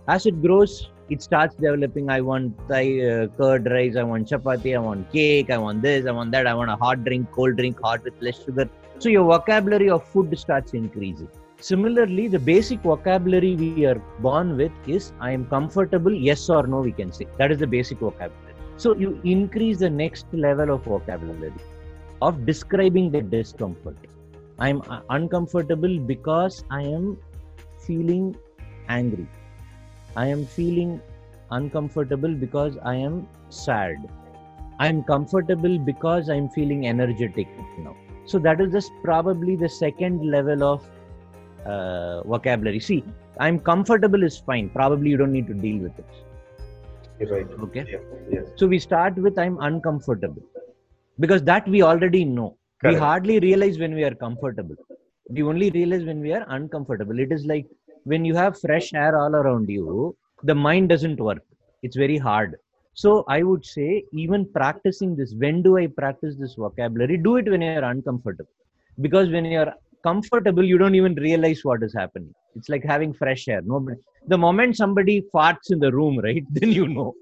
as 0.09 0.27
it 0.27 0.41
grows 0.43 0.91
it 1.11 1.21
starts 1.21 1.55
developing. 1.57 2.09
I 2.09 2.21
want 2.21 2.57
Thai, 2.69 2.85
uh, 3.01 3.27
curd 3.39 3.67
rice 3.71 3.97
i 3.97 4.03
want 4.03 4.29
chapati 4.29 4.75
i 4.77 4.79
want 4.79 5.11
cake 5.13 5.51
i 5.51 5.59
want 5.59 5.83
this 5.83 6.07
i 6.07 6.13
want 6.19 6.31
that 6.33 6.47
i 6.47 6.55
want 6.55 6.71
a 6.71 6.77
hot 6.77 7.05
drink 7.05 7.31
cold 7.33 7.57
drink 7.57 7.81
hot 7.83 8.05
with 8.05 8.15
less 8.21 8.43
sugar. 8.45 8.69
So 8.99 9.09
your 9.09 9.25
vocabulary 9.25 9.91
of 9.91 10.05
food 10.05 10.37
starts 10.39 10.75
increasing. 10.75 11.29
Similarly 11.61 12.29
the 12.29 12.39
basic 12.39 12.81
vocabulary 12.81 13.57
we 13.57 13.87
are 13.87 14.01
born 14.21 14.57
with 14.57 14.73
is 14.87 15.13
i 15.21 15.33
am 15.33 15.47
comfortable 15.47 16.15
yes 16.29 16.49
or 16.49 16.67
no 16.67 16.81
we 16.81 16.93
can 16.93 17.13
say. 17.13 17.27
That 17.39 17.51
is 17.51 17.59
the 17.59 17.67
basic 17.67 17.99
vocabulary. 17.99 18.55
So 18.77 18.95
you 18.95 19.21
increase 19.25 19.79
the 19.79 19.91
next 19.91 20.27
level 20.33 20.71
of 20.75 20.85
vocabulary 20.85 21.53
of 22.23 22.47
describing 22.47 23.11
the 23.11 23.23
discomfort. 23.23 23.97
I 24.59 24.69
am 24.69 24.83
uh, 24.89 25.01
uncomfortable 25.09 25.99
because 25.99 26.65
i 26.71 26.83
am 26.83 27.17
feeling 27.85 28.37
angry 28.89 29.27
I 30.17 30.27
am 30.27 30.47
feeling 30.47 31.01
uncomfortable 31.51 32.35
because 32.35 32.77
I 32.85 32.95
am 32.97 33.27
sad. 33.49 33.97
I 34.79 34.87
am 34.89 35.03
comfortable 35.03 35.79
because 35.79 36.31
I 36.31 36.35
am 36.35 36.49
feeling 36.49 36.87
energetic 36.87 37.49
now. 37.79 37.97
So 38.25 38.39
that 38.39 38.61
is 38.61 38.73
just 38.73 38.91
probably 39.03 39.57
the 39.57 39.69
second 39.69 40.31
level 40.31 40.63
of 40.63 40.85
uh, 41.67 42.23
vocabulary. 42.23 42.81
See, 42.81 43.05
I'm 43.39 43.59
comfortable 43.59 44.23
is 44.23 44.39
fine. 44.39 44.71
Probably 44.71 45.11
you 45.11 45.17
don't 45.17 45.33
need 45.33 45.47
to 45.49 45.55
deal 45.55 45.83
with 45.83 45.99
it. 45.99 47.31
Right. 47.31 47.47
Okay. 47.65 47.85
Yeah. 47.91 47.99
Yes. 48.31 48.47
So 48.57 48.67
we 48.67 48.79
start 48.79 49.17
with 49.17 49.39
I'm 49.39 49.59
uncomfortable 49.61 50.43
because 51.19 51.43
that 51.45 51.69
we 51.69 51.83
already 51.83 52.25
know. 52.25 52.57
We 52.83 52.95
hardly 52.95 53.39
realize 53.41 53.79
when 53.79 53.95
we 53.95 54.05
are 54.05 54.15
comfortable. 54.15 54.75
We 55.29 55.43
only 55.43 55.71
realize 55.71 56.05
when 56.05 56.21
we 56.21 56.33
are 56.33 56.47
uncomfortable. 56.49 57.19
It 57.19 57.31
is 57.31 57.45
like 57.45 57.67
when 58.05 58.25
you 58.25 58.35
have 58.35 58.61
fresh 58.61 58.93
air 58.95 59.19
all 59.19 59.35
around 59.35 59.69
you, 59.69 60.17
the 60.43 60.55
mind 60.55 60.89
doesn't 60.89 61.21
work. 61.21 61.43
It's 61.83 61.97
very 61.97 62.19
hard. 62.19 62.57
So 62.95 63.25
I 63.29 63.43
would 63.43 63.65
say, 63.65 64.05
even 64.13 64.47
practicing 64.53 65.17
this, 65.17 65.35
when 65.35 65.63
do 65.63 65.79
I 65.79 65.87
practice 65.87 66.37
this 66.39 66.55
vocabulary? 66.55 67.17
Do 67.17 67.37
it 67.37 67.49
when 67.49 67.63
you're 67.63 67.85
uncomfortable. 67.85 68.51
Because 69.01 69.31
when 69.31 69.45
you're 69.45 69.73
comfortable, 70.03 70.65
you 70.65 70.79
don't 70.79 70.95
even 70.95 71.15
realize 71.15 71.61
what 71.63 71.83
is 71.83 71.95
happening. 71.95 72.35
It's 72.57 72.69
like 72.69 72.85
having 72.85 73.13
fresh 73.13 73.49
air. 73.49 73.63
Nobody, 73.63 73.97
the 74.27 74.37
moment 74.37 74.77
somebody 74.77 75.25
farts 75.33 75.71
in 75.71 75.79
the 75.79 75.93
room, 75.93 76.19
right, 76.23 76.45
then 76.51 76.73
you 76.73 76.89
know. 76.89 77.15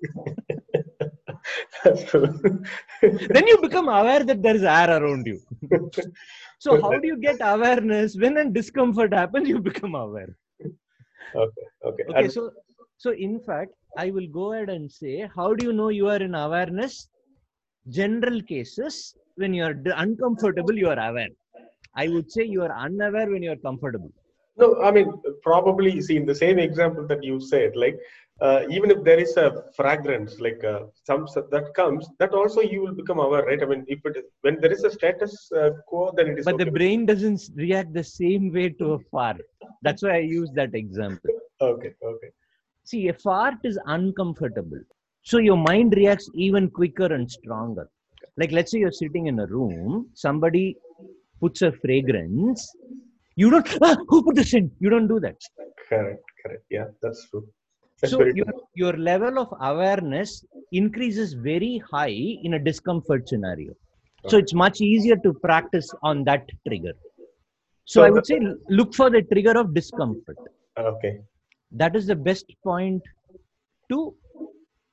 That's 1.85 2.05
true. 2.05 2.27
then 3.03 3.47
you 3.47 3.59
become 3.61 3.89
aware 3.89 4.25
that 4.25 4.43
there 4.43 4.57
is 4.57 4.63
air 4.63 4.91
around 5.03 5.27
you. 5.27 5.41
so 6.59 6.81
how 6.81 6.99
do 6.99 7.07
you 7.07 7.17
get 7.17 7.37
awareness 7.41 8.17
when 8.17 8.37
a 8.37 8.51
discomfort 8.51 9.13
happens? 9.13 9.49
You 9.49 9.61
become 9.61 9.95
aware. 9.95 10.35
Okay. 11.35 11.67
Okay. 11.85 12.05
Okay, 12.11 12.25
And- 12.25 12.33
so 12.33 12.51
so 12.97 13.11
in 13.13 13.41
fact, 13.41 13.73
I 13.97 14.11
will 14.11 14.29
go 14.29 14.53
ahead 14.53 14.71
and 14.71 14.91
say, 14.91 15.29
how 15.35 15.55
do 15.55 15.65
you 15.65 15.73
know 15.73 15.89
you 15.89 16.09
are 16.09 16.23
in 16.29 16.35
awareness? 16.35 17.09
General 17.89 18.43
cases, 18.43 19.15
when 19.37 19.55
you 19.55 19.65
are 19.65 19.75
uncomfortable, 19.97 20.75
you 20.75 20.89
are 20.89 20.99
aware. 21.11 21.29
I 21.95 22.09
would 22.09 22.31
say 22.31 22.45
you 22.45 22.63
are 22.63 22.73
unaware 22.77 23.31
when 23.31 23.43
you 23.43 23.53
are 23.53 23.57
comfortable. 23.57 24.11
No, 24.57 24.81
I 24.83 24.91
mean, 24.91 25.13
probably, 25.43 26.01
see, 26.03 26.17
in 26.17 26.27
the 26.27 26.35
same 26.35 26.59
example 26.59 27.07
that 27.07 27.23
you 27.23 27.41
said, 27.41 27.77
like, 27.77 27.97
uh, 28.41 28.61
even 28.71 28.91
if 28.91 29.03
there 29.03 29.19
is 29.19 29.37
a 29.37 29.65
fragrance, 29.75 30.39
like 30.41 30.63
uh, 30.63 30.81
some 31.05 31.27
that 31.51 31.73
comes, 31.75 32.09
that 32.19 32.33
also 32.33 32.61
you 32.61 32.81
will 32.81 32.95
become 32.95 33.19
aware, 33.19 33.45
right? 33.45 33.63
I 33.63 33.67
mean, 33.67 33.85
if 33.89 34.01
it 34.05 34.17
is, 34.17 34.25
when 34.43 34.61
there 34.61 34.73
is 34.73 34.85
a 34.85 34.91
status 34.91 35.51
uh, 35.57 35.71
quo, 35.87 36.13
then 36.17 36.29
it 36.29 36.39
is. 36.39 36.45
But 36.45 36.59
the 36.59 36.71
brain 36.71 37.07
doesn't 37.07 37.41
react 37.57 37.93
the 37.93 38.05
same 38.05 38.53
way 38.53 38.69
to 38.71 38.93
a 38.93 38.99
fart. 39.11 39.41
That's 39.83 40.03
why 40.03 40.15
I 40.17 40.19
use 40.19 40.51
that 40.55 40.75
example. 40.75 41.31
Okay, 41.61 41.95
okay. 42.05 42.29
See, 42.85 43.09
a 43.09 43.15
fart 43.15 43.57
is 43.65 43.79
uncomfortable. 43.87 44.81
So 45.23 45.39
your 45.39 45.57
mind 45.57 45.95
reacts 45.97 46.31
even 46.35 46.71
quicker 46.71 47.13
and 47.13 47.31
stronger. 47.31 47.91
Like, 48.37 48.53
let's 48.53 48.71
say 48.71 48.79
you're 48.79 48.93
sitting 48.93 49.27
in 49.27 49.41
a 49.41 49.47
room, 49.47 50.09
somebody 50.15 50.77
puts 51.41 51.63
a 51.63 51.73
fragrance. 51.73 52.73
You 53.35 53.51
don't, 53.51 53.79
ah, 53.83 53.97
who 54.09 54.23
put 54.23 54.37
this 54.37 54.55
in? 54.55 54.71
You 54.79 54.91
don't 54.91 55.09
do 55.09 55.21
that. 55.21 55.37
Correct, 55.89 56.23
correct. 56.45 56.65
Yeah, 56.71 56.87
that's 57.03 57.29
true. 57.31 57.47
That's 58.01 58.13
So 58.13 58.25
your, 58.25 58.47
your 58.75 58.97
level 58.97 59.39
of 59.39 59.49
awareness 59.61 60.45
increases 60.73 61.35
very 61.35 61.83
high 61.91 62.19
in 62.43 62.55
a 62.55 62.59
discomfort 62.59 63.29
scenario. 63.29 63.73
So 64.29 64.37
it's 64.37 64.55
much 64.55 64.81
easier 64.81 65.17
to 65.17 65.33
practice 65.33 65.93
on 66.03 66.25
that 66.25 66.47
trigger. 66.67 66.93
So 67.85 68.01
So 68.01 68.07
I 68.07 68.11
would 68.11 68.27
say 68.27 68.41
look 68.69 68.95
for 68.95 69.11
the 69.11 69.23
trigger 69.23 69.59
of 69.59 69.75
discomfort. 69.75 70.37
Okay. 70.79 71.21
that 71.73 71.97
is 71.97 72.07
the 72.07 72.15
best 72.15 72.47
point 72.63 73.03
to 73.91 74.15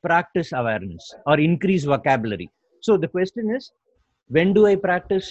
practice 0.04 0.52
awareness 0.52 1.14
or 1.26 1.40
increase 1.40 1.84
vocabulary 1.84 2.50
so 2.82 2.98
the 2.98 3.08
question 3.08 3.54
is 3.56 3.72
when 4.28 4.54
do 4.54 4.66
i 4.66 4.76
practice 4.76 5.28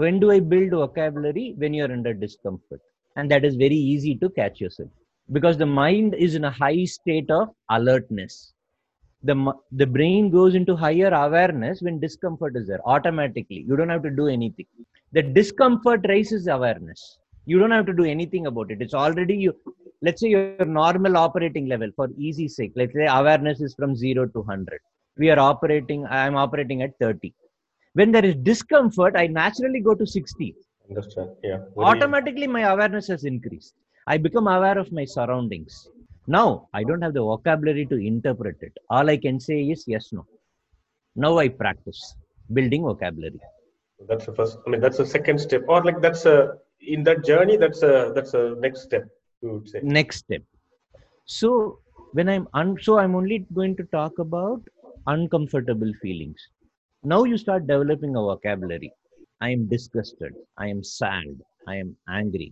when 0.00 0.20
do 0.22 0.30
i 0.30 0.40
build 0.52 0.70
vocabulary 0.70 1.54
when 1.58 1.74
you're 1.74 1.92
under 1.92 2.14
discomfort 2.14 2.80
and 3.16 3.30
that 3.30 3.44
is 3.44 3.56
very 3.56 3.80
easy 3.92 4.14
to 4.22 4.28
catch 4.30 4.60
yourself 4.60 4.90
because 5.32 5.56
the 5.58 5.66
mind 5.66 6.14
is 6.14 6.34
in 6.34 6.44
a 6.44 6.50
high 6.50 6.84
state 6.84 7.30
of 7.30 7.48
alertness. 7.70 8.52
The 9.22 9.52
the 9.72 9.86
brain 9.86 10.30
goes 10.30 10.54
into 10.54 10.76
higher 10.76 11.12
awareness 11.12 11.82
when 11.82 12.00
discomfort 12.00 12.56
is 12.56 12.66
there 12.66 12.80
automatically. 12.86 13.64
You 13.68 13.76
don't 13.76 13.90
have 13.90 14.02
to 14.04 14.10
do 14.10 14.28
anything. 14.28 14.66
The 15.12 15.22
discomfort 15.22 16.00
raises 16.08 16.46
awareness. 16.46 17.18
You 17.44 17.58
don't 17.58 17.70
have 17.70 17.86
to 17.86 17.92
do 17.92 18.04
anything 18.04 18.46
about 18.46 18.70
it. 18.70 18.80
It's 18.80 18.94
already 18.94 19.36
you 19.36 19.54
let's 20.02 20.20
say 20.20 20.28
your 20.28 20.64
normal 20.64 21.16
operating 21.16 21.66
level 21.66 21.90
for 21.96 22.08
easy 22.16 22.48
sake 22.48 22.72
let's 22.74 22.94
say 22.94 23.06
awareness 23.06 23.60
is 23.60 23.74
from 23.74 23.94
0 23.94 24.26
to 24.34 24.40
100 24.40 24.80
we 25.18 25.30
are 25.32 25.38
operating 25.38 26.06
i'm 26.06 26.36
operating 26.44 26.82
at 26.86 26.98
30 26.98 27.32
when 27.92 28.10
there 28.12 28.24
is 28.30 28.34
discomfort 28.50 29.14
i 29.22 29.26
naturally 29.26 29.80
go 29.80 29.94
to 29.94 30.06
60 30.06 30.54
Understand. 30.90 31.30
Yeah. 31.44 31.58
Automatically 31.76 32.48
my 32.48 32.62
awareness 32.62 33.06
has 33.08 33.24
increased 33.24 33.74
i 34.12 34.16
become 34.26 34.48
aware 34.56 34.78
of 34.82 34.88
my 34.98 35.04
surroundings 35.16 35.74
now 36.36 36.46
i 36.78 36.82
don't 36.88 37.04
have 37.06 37.14
the 37.18 37.24
vocabulary 37.30 37.84
to 37.92 37.96
interpret 38.12 38.58
it 38.68 38.74
all 38.94 39.08
i 39.14 39.18
can 39.26 39.38
say 39.48 39.58
is 39.74 39.82
yes 39.94 40.06
no 40.18 40.24
now 41.24 41.32
i 41.44 41.48
practice 41.62 42.00
building 42.58 42.82
vocabulary 42.92 43.40
That's 44.10 44.26
the 44.28 44.32
first. 44.36 44.54
I 44.66 44.70
mean, 44.72 44.80
that's 44.84 44.98
the 45.02 45.04
second 45.14 45.38
step, 45.44 45.62
or 45.72 45.78
like 45.86 45.98
that's 46.04 46.22
a 46.30 46.36
in 46.94 47.00
that 47.08 47.18
journey. 47.30 47.56
That's 47.64 47.80
a 47.88 47.92
that's 48.16 48.32
a 48.38 48.42
next 48.64 48.80
step. 48.88 49.04
You 49.42 49.48
would 49.54 49.66
say. 49.72 49.80
next 49.96 50.16
step 50.24 50.42
so 51.38 51.50
when 52.18 52.28
i'm 52.34 52.46
un- 52.60 52.78
so 52.86 52.92
i'm 53.02 53.14
only 53.20 53.38
going 53.58 53.74
to 53.80 53.84
talk 53.96 54.18
about 54.24 54.60
uncomfortable 55.14 55.92
feelings 56.02 56.40
now 57.12 57.20
you 57.30 57.36
start 57.44 57.66
developing 57.72 58.14
a 58.20 58.24
vocabulary 58.30 58.90
i 59.46 59.50
am 59.56 59.62
disgusted 59.74 60.34
i 60.64 60.68
am 60.74 60.82
sad 60.92 61.30
i 61.72 61.76
am 61.84 61.90
angry 62.20 62.50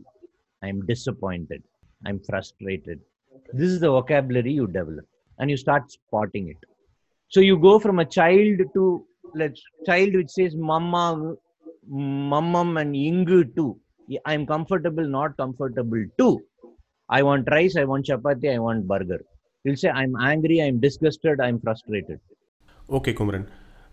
i 0.62 0.69
am 0.73 0.81
disappointed 0.93 1.62
i'm 2.07 2.21
frustrated 2.31 3.00
this 3.53 3.71
is 3.75 3.81
the 3.85 3.91
vocabulary 3.97 4.53
you 4.61 4.67
develop 4.67 5.07
and 5.38 5.50
you 5.50 5.57
start 5.57 5.91
spotting 5.99 6.49
it 6.55 6.62
so 7.29 7.41
you 7.49 7.57
go 7.69 7.79
from 7.79 7.99
a 7.99 8.09
child 8.19 8.61
to 8.75 8.85
let's 9.35 9.62
child 9.88 10.15
which 10.21 10.33
says 10.38 10.55
mama 10.73 11.05
mammam 12.33 12.71
and 12.83 12.95
ingu 13.07 13.41
too 13.57 13.71
i'm 14.31 14.45
comfortable 14.55 15.09
not 15.19 15.37
comfortable 15.43 16.05
too 16.21 16.35
I 17.09 17.23
want 17.23 17.49
rice, 17.50 17.77
I 17.77 17.85
want 17.85 18.07
chapati, 18.07 18.53
I 18.55 18.59
want 18.59 18.87
burger. 18.87 19.21
He'll 19.65 19.77
say, 19.77 19.88
I'm 19.88 20.15
angry, 20.21 20.62
I'm 20.62 20.79
disgusted, 20.79 21.41
I'm 21.41 21.59
frustrated. 21.61 22.21
Okay, 22.91 23.15
Kumaran. 23.15 23.47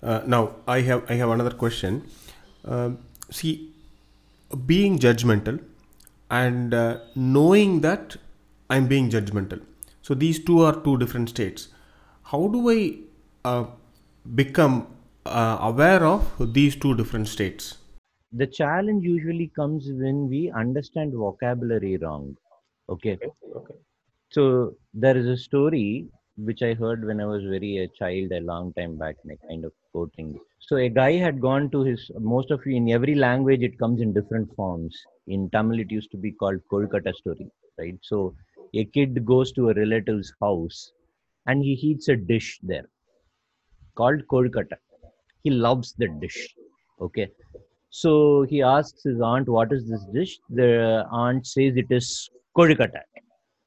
Uh, 0.03 0.21
now 0.27 0.55
I 0.67 0.81
have 0.81 1.09
I 1.09 1.15
have 1.15 1.29
another 1.29 1.51
question. 1.51 2.03
Um, 2.65 2.99
see, 3.31 3.73
being 4.65 4.99
judgmental 4.99 5.59
and 6.29 6.73
uh, 6.73 6.99
knowing 7.15 7.81
that 7.81 8.15
I'm 8.69 8.87
being 8.87 9.09
judgmental. 9.09 9.61
So 10.01 10.13
these 10.13 10.43
two 10.43 10.61
are 10.61 10.75
two 10.81 10.97
different 10.97 11.29
states. 11.29 11.69
How 12.23 12.47
do 12.47 12.69
I 12.69 12.97
uh, 13.43 13.65
become 14.33 14.87
uh, 15.25 15.57
aware 15.61 16.03
of 16.03 16.53
these 16.53 16.75
two 16.75 16.95
different 16.95 17.27
states? 17.27 17.77
The 18.31 18.47
challenge 18.47 19.03
usually 19.03 19.51
comes 19.55 19.87
when 19.89 20.27
we 20.29 20.51
understand 20.51 21.13
vocabulary 21.13 21.97
wrong. 21.97 22.35
Okay. 22.89 23.13
Okay. 23.13 23.29
okay. 23.55 23.75
So 24.29 24.75
there 24.93 25.15
is 25.15 25.27
a 25.27 25.37
story 25.37 26.07
which 26.37 26.61
I 26.61 26.73
heard 26.73 27.05
when 27.05 27.21
I 27.21 27.25
was 27.25 27.43
very 27.43 27.77
a 27.77 27.87
child 27.87 28.31
a 28.31 28.41
long 28.41 28.73
time 28.73 28.97
back, 28.97 29.15
and 29.23 29.31
I 29.31 29.47
kind 29.47 29.63
of 29.63 29.71
quoting. 29.91 30.37
So 30.59 30.77
a 30.77 30.89
guy 30.89 31.13
had 31.13 31.39
gone 31.39 31.69
to 31.71 31.83
his 31.83 32.11
most 32.19 32.51
of 32.51 32.65
you 32.65 32.75
in 32.75 32.89
every 32.89 33.15
language 33.15 33.61
it 33.61 33.79
comes 33.79 34.01
in 34.01 34.13
different 34.13 34.53
forms. 34.55 34.95
In 35.27 35.49
Tamil 35.49 35.79
it 35.79 35.91
used 35.91 36.11
to 36.11 36.17
be 36.17 36.31
called 36.31 36.59
Kozhukattai 36.71 37.15
story, 37.15 37.47
right? 37.77 37.97
So 38.01 38.35
a 38.73 38.85
kid 38.85 39.25
goes 39.25 39.51
to 39.53 39.69
a 39.69 39.73
relative's 39.73 40.31
house 40.41 40.91
and 41.47 41.63
he 41.63 41.73
eats 41.73 42.07
a 42.09 42.15
dish 42.15 42.59
there 42.61 42.87
called 43.95 44.21
Kozhukattai. 44.27 44.77
He 45.43 45.49
loves 45.49 45.93
the 45.93 46.07
dish. 46.21 46.55
Okay. 47.01 47.27
So 47.89 48.45
he 48.49 48.61
asks 48.61 49.03
his 49.03 49.21
aunt, 49.21 49.47
What 49.47 49.71
is 49.71 49.87
this 49.87 50.05
dish? 50.13 50.37
The 50.49 51.05
aunt 51.11 51.45
says 51.47 51.75
it 51.77 51.87
is 51.89 52.29
Kozhukattai. 52.57 53.03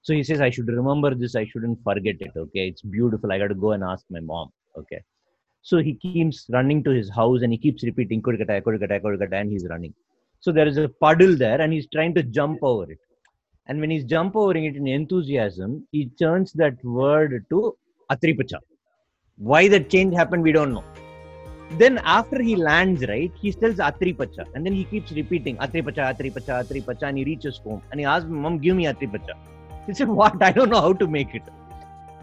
So 0.03 0.15
he 0.15 0.23
says, 0.23 0.41
I 0.41 0.51
should 0.51 0.69
remember 0.69 1.15
this. 1.15 1.35
I 1.35 1.45
shouldn't 1.47 1.83
forget 1.83 2.17
it. 2.21 2.33
Okay. 2.37 2.69
It's 2.69 2.83
beautiful. 2.83 3.33
I 3.33 3.39
got 3.39 3.49
to 3.49 3.55
go 3.55 3.73
and 3.73 3.83
ask 3.83 4.05
my 4.11 4.21
mom. 4.21 4.51
Okay. 4.77 5.01
So 5.63 5.79
he 5.79 5.95
keeps 5.95 6.47
running 6.51 6.83
to 6.85 6.91
his 6.91 7.11
house 7.11 7.43
and 7.43 7.53
he 7.53 7.59
keeps 7.59 7.85
repeating 7.85 8.23
Kozhukattai, 8.23 8.63
Kozhukattai, 8.63 9.03
Kozhukattai, 9.03 9.41
and 9.41 9.51
he's 9.51 9.67
running. 9.69 9.95
So 10.41 10.53
there 10.53 10.67
is 10.67 10.77
a 10.77 10.89
puddle 10.89 11.37
there 11.37 11.61
and 11.61 11.73
he's 11.73 11.89
trying 11.93 12.15
to 12.15 12.23
jump 12.23 12.61
over 12.63 12.91
it. 12.91 12.99
And 13.67 13.81
when 13.81 13.91
he's 13.91 14.05
jump 14.05 14.35
overing 14.35 14.65
it 14.65 14.77
in 14.77 14.87
enthusiasm, 14.87 15.87
he 15.93 16.11
turns 16.19 16.53
that 16.55 16.83
word 16.85 17.45
to 17.51 17.77
Atripacha. 18.11 18.59
Why 19.37 19.69
that 19.69 19.91
change 19.91 20.15
happened, 20.15 20.43
we 20.43 20.53
don't 20.53 20.73
know. 20.73 20.85
Then 21.73 21.99
after 21.99 22.41
he 22.43 22.57
lands, 22.57 23.07
right, 23.07 23.31
he 23.41 23.53
tells 23.53 23.77
Atripacha. 23.77 24.47
And 24.55 24.65
then 24.65 24.73
he 24.73 24.85
keeps 24.85 25.13
repeating 25.13 25.59
Atripacha, 25.59 26.17
Atripacha, 26.17 26.65
Atripacha, 26.65 27.03
and 27.03 27.19
he 27.19 27.25
reaches 27.25 27.59
home. 27.59 27.83
And 27.91 28.01
he 28.01 28.07
asks, 28.07 28.29
Mom, 28.29 28.59
give 28.59 28.75
me 28.75 28.87
Atripacha. 28.87 29.35
He 29.87 29.93
said, 29.93 30.09
What? 30.09 30.43
I 30.49 30.51
don't 30.53 30.71
know 30.71 30.81
how 30.81 30.95
to 30.95 31.07
make 31.07 31.35
it. 31.35 31.43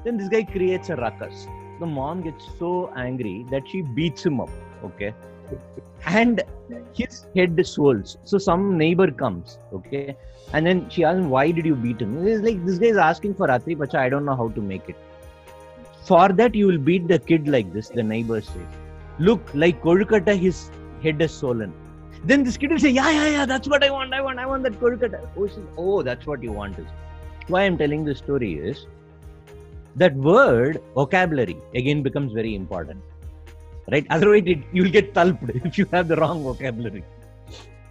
Then 0.04 0.18
this 0.18 0.30
guy 0.30 0.44
creates 0.44 0.90
a 0.90 0.96
ruckus. 0.96 1.48
The 1.80 1.86
mom 1.86 2.22
gets 2.22 2.48
so 2.58 2.92
angry 2.96 3.46
that 3.52 3.68
she 3.68 3.82
beats 3.82 4.26
him 4.26 4.40
up. 4.40 4.50
Okay. 4.84 5.14
And 6.06 6.44
his 6.94 7.26
head 7.36 7.66
swells. 7.66 8.18
So 8.24 8.38
some 8.38 8.78
neighbor 8.78 9.12
comes. 9.12 9.58
Okay. 9.74 10.16
And 10.54 10.66
then 10.66 10.90
she 10.90 11.04
asks 11.04 11.20
him, 11.20 11.30
Why 11.30 11.52
did 11.52 11.66
you 11.66 11.76
beat 11.76 12.02
him? 12.02 12.26
He's 12.26 12.42
like, 12.42 12.64
This 12.66 12.78
guy 12.78 12.88
is 12.88 12.98
asking 12.98 13.36
for 13.36 13.48
Atripacha. 13.48 13.96
I 13.96 14.10
don't 14.10 14.26
know 14.26 14.36
how 14.36 14.50
to 14.50 14.62
make 14.62 14.88
it. 14.90 14.96
For 16.04 16.30
that, 16.30 16.54
you 16.54 16.68
will 16.68 16.78
beat 16.78 17.08
the 17.08 17.18
kid 17.18 17.48
like 17.48 17.74
this, 17.74 17.90
the 17.90 18.04
neighbor 18.04 18.42
says. 18.42 18.68
Look, 19.18 19.42
like 19.54 19.82
Kozhukattai, 19.82 20.38
his 20.38 20.70
head 21.02 21.22
is 21.22 21.34
swollen. 21.34 21.74
Then 22.24 22.44
this 22.44 22.58
kid 22.58 22.72
will 22.72 22.80
say, 22.80 22.90
Yeah, 22.90 23.10
yeah, 23.10 23.30
yeah, 23.30 23.46
that's 23.46 23.68
what 23.68 23.84
I 23.84 23.90
want. 23.90 24.14
I 24.14 24.22
want, 24.22 24.40
I 24.40 24.46
want 24.46 24.64
that 24.64 24.80
Kozhukattai. 24.80 25.28
Oh, 25.36 25.48
says, 25.48 25.64
oh 25.78 26.02
that's 26.04 26.28
what 26.28 26.44
you 26.44 26.52
want. 26.52 26.78
Is. 26.78 26.86
Why 27.48 27.64
I'm 27.64 27.78
telling 27.78 28.06
this 28.06 28.20
story 28.20 28.54
is 28.54 28.86
that 29.96 30.14
word 30.16 30.82
vocabulary 30.94 31.58
again 31.74 32.04
becomes 32.04 32.34
very 32.34 32.56
important. 32.56 33.02
Right? 33.92 34.06
Otherwise, 34.10 34.44
it, 34.46 34.60
you'll 34.74 34.90
get 34.92 35.14
tulped 35.14 35.50
if 35.66 35.78
you 35.78 35.86
have 35.92 36.08
the 36.08 36.16
wrong 36.16 36.44
vocabulary. 36.44 37.04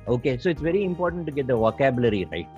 Okay, 0.08 0.36
so 0.38 0.48
it's 0.50 0.60
very 0.60 0.84
important 0.84 1.24
to 1.26 1.32
get 1.32 1.46
the 1.46 1.56
vocabulary 1.56 2.26
right 2.30 2.48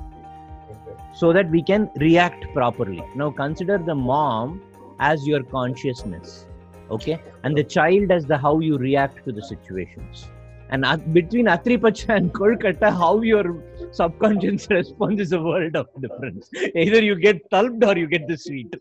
Okay. 0.71 0.97
so 1.15 1.33
that 1.33 1.49
we 1.51 1.63
can 1.63 1.89
react 1.97 2.45
properly. 2.53 3.03
Now, 3.15 3.31
consider 3.31 3.79
the 3.79 3.95
mom 3.95 4.63
as 4.99 5.27
your 5.27 5.43
consciousness, 5.45 6.47
okay, 6.91 7.21
and 7.45 7.57
the 7.57 7.63
child 7.63 8.11
as 8.11 8.25
the 8.27 8.37
how 8.37 8.59
you 8.59 8.79
react 8.79 9.25
to 9.27 9.33
the 9.33 9.43
situations. 9.43 10.27
And 10.71 10.85
at- 10.85 11.13
between 11.15 11.47
Atripacha 11.47 12.17
and 12.17 12.33
Kozhukattai, 12.33 12.91
how 12.91 13.21
your 13.21 13.63
subconscious 13.93 14.67
response 14.71 15.21
is 15.21 15.33
a 15.33 15.41
world 15.41 15.77
of 15.77 15.87
difference. 16.01 16.51
Either 16.75 17.01
you 17.05 17.15
get 17.15 17.49
tulped 17.51 17.85
or 17.85 17.97
you 17.97 18.09
get 18.09 18.27
the 18.27 18.37
sweet. 18.37 18.75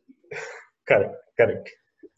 Correct. 0.87 1.13
Correct. 1.37 1.69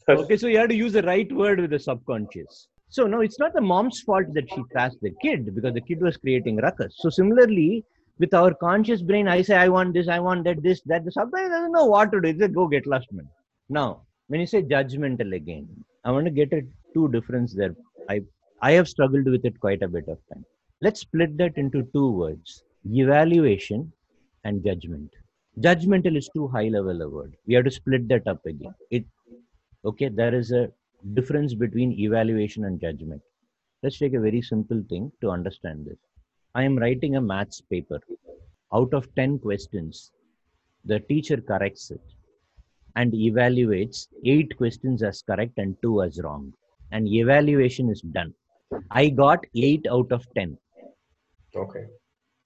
Okay, 0.09 0.37
so 0.37 0.47
you 0.47 0.57
have 0.57 0.69
to 0.69 0.75
use 0.75 0.93
the 0.93 1.03
right 1.03 1.29
word 1.33 1.59
with 1.59 1.71
the 1.71 1.79
subconscious. 1.79 2.69
So 2.89 3.05
no, 3.07 3.19
it's 3.19 3.39
not 3.39 3.53
the 3.53 3.61
mom's 3.61 3.99
fault 3.99 4.33
that 4.35 4.49
she 4.49 4.63
thrashed 4.71 5.01
the 5.01 5.13
kid 5.21 5.53
because 5.53 5.73
the 5.73 5.81
kid 5.81 6.01
was 6.01 6.15
creating 6.15 6.57
ruckus. 6.57 6.95
So 6.99 7.09
similarly, 7.09 7.83
with 8.17 8.33
our 8.33 8.53
conscious 8.53 9.01
brain, 9.01 9.27
I 9.27 9.41
say 9.41 9.55
I 9.55 9.67
want 9.67 9.93
this, 9.93 10.07
I 10.07 10.19
want 10.19 10.45
that, 10.45 10.63
this, 10.63 10.81
that. 10.85 11.03
The 11.03 11.11
subconscious 11.11 11.49
doesn't 11.49 11.73
know 11.73 11.85
what 11.85 12.13
to 12.13 12.21
do. 12.21 12.29
It's 12.29 12.39
just 12.39 12.53
go 12.53 12.67
get 12.67 12.87
lost, 12.87 13.07
man. 13.11 13.27
Now, 13.67 14.03
when 14.27 14.39
you 14.39 14.47
say 14.47 14.63
judgmental 14.63 15.35
again, 15.35 15.67
I 16.05 16.11
want 16.11 16.25
to 16.25 16.31
get 16.31 16.53
a 16.53 16.61
two 16.93 17.09
difference 17.09 17.53
there. 17.53 17.75
I 18.09 18.21
I 18.61 18.71
have 18.71 18.87
struggled 18.87 19.25
with 19.25 19.43
it 19.43 19.59
quite 19.59 19.83
a 19.83 19.89
bit 19.89 20.07
of 20.07 20.19
time. 20.31 20.45
Let's 20.81 21.01
split 21.01 21.37
that 21.37 21.57
into 21.57 21.83
two 21.93 22.11
words: 22.11 22.63
evaluation 22.85 23.91
and 24.45 24.63
judgment. 24.63 25.11
Judgmental 25.59 26.15
is 26.15 26.29
too 26.33 26.47
high 26.47 26.69
level 26.69 27.01
a 27.01 27.09
word. 27.09 27.35
We 27.45 27.55
have 27.55 27.65
to 27.65 27.71
split 27.71 28.07
that 28.07 28.25
up 28.27 28.45
again. 28.45 28.73
It 28.89 29.05
okay 29.89 30.09
there 30.19 30.35
is 30.41 30.51
a 30.51 30.63
difference 31.17 31.53
between 31.63 31.97
evaluation 32.07 32.65
and 32.65 32.81
judgment 32.85 33.21
let's 33.83 33.99
take 34.03 34.15
a 34.19 34.25
very 34.27 34.41
simple 34.41 34.81
thing 34.91 35.11
to 35.21 35.29
understand 35.37 35.85
this 35.87 35.99
i 36.55 36.63
am 36.69 36.77
writing 36.83 37.15
a 37.15 37.25
maths 37.31 37.61
paper 37.73 37.99
out 38.79 38.93
of 38.99 39.09
10 39.21 39.39
questions 39.47 40.11
the 40.91 40.99
teacher 41.11 41.39
corrects 41.51 41.87
it 41.97 42.05
and 42.99 43.19
evaluates 43.29 43.99
8 44.25 44.57
questions 44.61 45.03
as 45.09 45.21
correct 45.31 45.57
and 45.63 45.75
2 45.81 45.95
as 46.07 46.21
wrong 46.25 46.45
and 46.91 47.13
evaluation 47.21 47.89
is 47.95 48.01
done 48.19 48.33
i 49.01 49.07
got 49.23 49.51
8 49.55 49.85
out 49.97 50.11
of 50.19 50.25
10 50.41 50.57
Okay. 51.57 51.85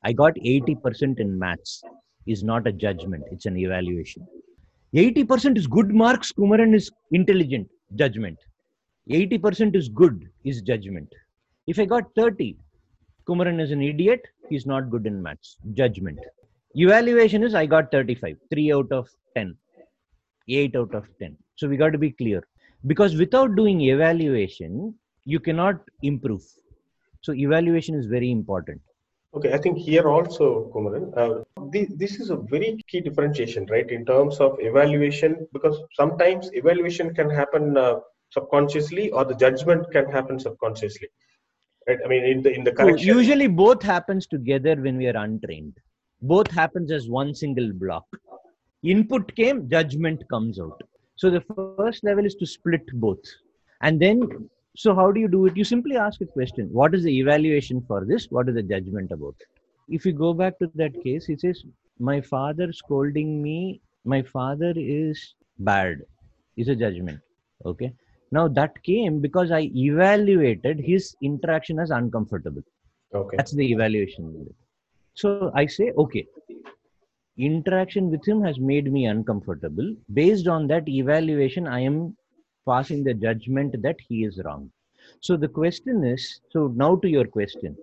I 0.03 0.13
got 0.13 0.35
80% 0.35 1.19
in 1.19 1.37
maths. 1.37 1.83
is 2.27 2.43
not 2.43 2.67
a 2.67 2.71
judgment, 2.71 3.23
it's 3.31 3.47
an 3.47 3.57
evaluation. 3.57 4.25
80% 4.95 5.57
is 5.57 5.67
good 5.67 5.93
marks, 5.93 6.31
Kumaran 6.31 6.75
is 6.75 6.91
intelligent, 7.11 7.69
judgment. 7.95 8.37
80% 9.09 9.75
is 9.75 9.87
good, 9.87 10.27
is 10.43 10.61
judgment. 10.61 11.07
If 11.67 11.79
I 11.79 11.85
got 11.85 12.13
30, 12.15 12.57
Kumaran 13.27 13.61
is 13.61 13.71
an 13.71 13.81
idiot, 13.81 14.21
he's 14.49 14.65
not 14.65 14.89
good 14.89 15.07
in 15.07 15.21
maths, 15.21 15.57
judgment. 15.73 16.19
Evaluation 16.75 17.43
is 17.43 17.55
I 17.55 17.65
got 17.65 17.91
35, 17.91 18.37
3 18.49 18.73
out 18.73 18.91
of 18.91 19.09
10, 19.35 19.55
8 20.49 20.75
out 20.75 20.93
of 20.93 21.05
10. 21.19 21.37
So 21.55 21.67
we 21.67 21.77
got 21.77 21.91
to 21.91 21.97
be 21.97 22.11
clear. 22.11 22.43
Because 22.85 23.15
without 23.15 23.55
doing 23.55 23.81
evaluation, 23.81 24.93
you 25.23 25.39
cannot 25.39 25.79
improve. 26.01 26.43
So 27.21 27.33
evaluation 27.33 27.95
is 27.95 28.07
very 28.07 28.31
important. 28.31 28.81
Okay, 29.33 29.53
I 29.53 29.57
think 29.57 29.77
here 29.77 30.09
also, 30.09 30.69
Kumaran, 30.75 31.17
uh, 31.17 31.43
the, 31.71 31.87
this 31.95 32.19
is 32.19 32.31
a 32.31 32.35
very 32.35 32.83
key 32.87 32.99
differentiation, 32.99 33.65
right, 33.67 33.89
in 33.89 34.05
terms 34.05 34.39
of 34.39 34.57
evaluation, 34.59 35.47
because 35.53 35.81
sometimes 35.93 36.49
evaluation 36.53 37.13
can 37.13 37.29
happen 37.29 37.77
uh, 37.77 37.99
subconsciously 38.29 39.09
or 39.11 39.23
the 39.23 39.35
judgment 39.35 39.89
can 39.91 40.09
happen 40.11 40.37
subconsciously. 40.37 41.07
Right? 41.87 41.97
I 42.03 42.07
mean, 42.09 42.25
in 42.25 42.41
the 42.41 42.53
in 42.53 42.63
the 42.63 42.71
So 42.71 42.83
correction. 42.83 43.07
usually 43.17 43.47
both 43.47 43.81
happens 43.81 44.27
together 44.27 44.75
when 44.75 44.97
we 44.97 45.07
are 45.07 45.17
untrained. 45.17 45.77
Both 46.21 46.51
happens 46.51 46.91
as 46.91 47.09
one 47.09 47.33
single 47.33 47.71
block. 47.73 48.05
Input 48.83 49.33
came, 49.35 49.69
judgment 49.69 50.23
comes 50.29 50.59
out. 50.59 50.81
So 51.15 51.29
the 51.29 51.41
first 51.41 52.03
level 52.03 52.25
is 52.25 52.35
to 52.35 52.45
split 52.45 52.85
both. 52.93 53.23
And 53.81 53.99
then, 53.99 54.49
so 54.75 54.95
how 54.95 55.11
do 55.11 55.19
you 55.19 55.27
do 55.27 55.45
it? 55.47 55.57
You 55.57 55.63
simply 55.63 55.97
ask 55.97 56.21
a 56.21 56.25
question. 56.25 56.69
What 56.71 56.95
is 56.95 57.03
the 57.03 57.19
evaluation 57.19 57.81
for 57.87 58.05
this? 58.05 58.27
What 58.29 58.47
is 58.47 58.55
the 58.55 58.63
judgment 58.63 59.11
about 59.11 59.35
it? 59.39 59.47
If 59.89 60.05
you 60.05 60.13
go 60.13 60.33
back 60.33 60.57
to 60.59 60.71
that 60.75 60.93
case, 61.03 61.25
he 61.25 61.35
says, 61.35 61.63
My 61.99 62.21
father 62.21 62.71
scolding 62.71 63.41
me, 63.41 63.81
my 64.05 64.21
father 64.21 64.73
is 64.75 65.35
bad, 65.59 65.97
is 66.55 66.69
a 66.69 66.75
judgment. 66.75 67.19
Okay. 67.65 67.93
Now 68.31 68.47
that 68.47 68.81
came 68.83 69.19
because 69.19 69.51
I 69.51 69.69
evaluated 69.75 70.79
his 70.79 71.15
interaction 71.21 71.79
as 71.79 71.89
uncomfortable. 71.89 72.61
okay. 73.13 73.35
That's 73.35 73.53
the 73.53 73.69
evaluation. 73.71 74.47
So 75.15 75.51
I 75.53 75.65
say, 75.65 75.91
okay, 75.97 76.25
interaction 77.37 78.09
with 78.09 78.25
him 78.25 78.41
has 78.41 78.57
made 78.57 78.91
me 78.91 79.05
uncomfortable. 79.07 79.93
Based 80.13 80.47
on 80.47 80.67
that 80.67 80.87
evaluation, 80.87 81.67
I 81.67 81.81
am 81.81 82.15
passing 82.67 83.03
the 83.03 83.13
judgment 83.13 83.81
that 83.81 83.97
he 84.07 84.23
is 84.23 84.41
wrong. 84.45 84.71
So 85.19 85.35
the 85.37 85.47
question 85.47 86.03
is 86.03 86.41
so 86.51 86.67
now 86.67 86.95
to 86.97 87.09
your 87.09 87.25
question 87.25 87.75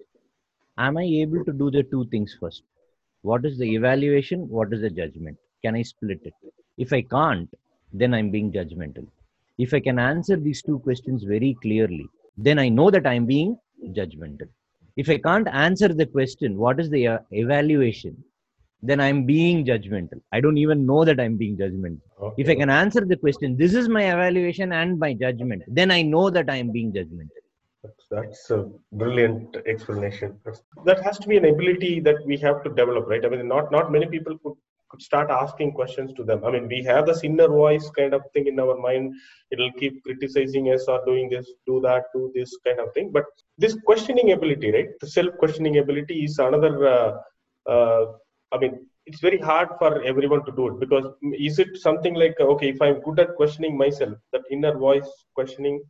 Am 0.78 0.96
I 0.96 1.02
able 1.02 1.44
to 1.44 1.52
do 1.52 1.70
the 1.70 1.82
two 1.82 2.06
things 2.06 2.36
first? 2.38 2.62
What 3.22 3.44
is 3.44 3.58
the 3.58 3.74
evaluation? 3.74 4.48
What 4.48 4.72
is 4.72 4.80
the 4.80 4.90
judgment? 4.90 5.36
Can 5.64 5.74
I 5.74 5.82
split 5.82 6.20
it? 6.24 6.34
If 6.76 6.92
I 6.92 7.02
can't, 7.02 7.52
then 7.92 8.14
I'm 8.14 8.30
being 8.30 8.52
judgmental. 8.52 9.06
If 9.58 9.74
I 9.74 9.80
can 9.80 9.98
answer 9.98 10.36
these 10.36 10.62
two 10.62 10.78
questions 10.78 11.24
very 11.24 11.56
clearly, 11.60 12.08
then 12.36 12.60
I 12.60 12.68
know 12.68 12.90
that 12.92 13.06
I'm 13.06 13.26
being 13.26 13.58
judgmental. 13.86 14.48
If 14.96 15.08
I 15.08 15.18
can't 15.18 15.48
answer 15.48 15.88
the 15.88 16.06
question, 16.06 16.56
what 16.56 16.78
is 16.78 16.90
the 16.90 17.08
uh, 17.08 17.18
evaluation? 17.32 18.22
Then 18.82 19.00
I'm 19.00 19.24
being 19.24 19.64
judgmental. 19.64 20.20
I 20.32 20.40
don't 20.40 20.56
even 20.58 20.86
know 20.86 21.04
that 21.04 21.18
I'm 21.18 21.36
being 21.36 21.56
judgmental. 21.56 22.00
okay. 22.22 22.42
If 22.42 22.48
I 22.48 22.54
can 22.54 22.70
answer 22.70 23.04
the 23.04 23.16
question, 23.16 23.56
this 23.56 23.74
is 23.74 23.88
my 23.88 24.12
evaluation 24.12 24.72
and 24.72 24.98
my 24.98 25.14
judgment, 25.14 25.62
then 25.66 25.90
I 25.90 26.02
know 26.02 26.30
that 26.30 26.48
I 26.48 26.56
am 26.56 26.70
being 26.70 26.92
judgmental. 26.92 27.30
That's, 27.82 28.06
that's 28.10 28.50
a 28.50 28.70
brilliant 28.92 29.56
explanation. 29.66 30.38
That 30.84 31.02
has 31.02 31.18
to 31.18 31.28
be 31.28 31.36
an 31.36 31.44
ability 31.44 32.00
that 32.00 32.24
we 32.24 32.36
have 32.38 32.62
to 32.64 32.70
develop, 32.70 33.08
right? 33.08 33.24
I 33.24 33.28
mean, 33.28 33.46
not 33.48 33.70
not 33.70 33.92
many 33.92 34.06
people 34.06 34.36
could, 34.38 34.54
could 34.88 35.02
start 35.02 35.30
asking 35.30 35.72
questions 35.72 36.12
to 36.14 36.24
them. 36.24 36.44
I 36.44 36.50
mean, 36.50 36.68
we 36.68 36.82
have 36.84 37.06
this 37.06 37.22
inner 37.22 37.48
voice 37.48 37.88
kind 37.90 38.14
of 38.14 38.22
thing 38.32 38.46
in 38.46 38.58
our 38.58 38.76
mind. 38.76 39.14
It'll 39.52 39.72
keep 39.72 40.02
criticizing 40.04 40.72
us 40.72 40.86
or 40.88 41.04
doing 41.04 41.28
this, 41.30 41.50
do 41.66 41.80
that, 41.82 42.04
do 42.12 42.32
this 42.34 42.56
kind 42.64 42.80
of 42.80 42.92
thing. 42.94 43.10
But 43.12 43.24
this 43.58 43.76
questioning 43.84 44.32
ability, 44.32 44.72
right? 44.72 44.88
The 45.00 45.08
self-questioning 45.08 45.78
ability 45.78 46.24
is 46.24 46.38
another. 46.38 46.86
Uh, 46.86 47.18
uh, 47.68 48.06
I 48.52 48.58
mean, 48.58 48.86
it's 49.06 49.20
very 49.20 49.38
hard 49.38 49.68
for 49.78 50.02
everyone 50.02 50.44
to 50.46 50.52
do 50.52 50.68
it 50.68 50.80
because 50.80 51.04
is 51.38 51.58
it 51.58 51.76
something 51.76 52.14
like 52.14 52.38
okay, 52.40 52.70
if 52.70 52.80
I'm 52.80 53.00
good 53.00 53.20
at 53.20 53.34
questioning 53.36 53.76
myself, 53.76 54.14
that 54.32 54.42
inner 54.50 54.76
voice 54.76 55.08
questioning 55.34 55.80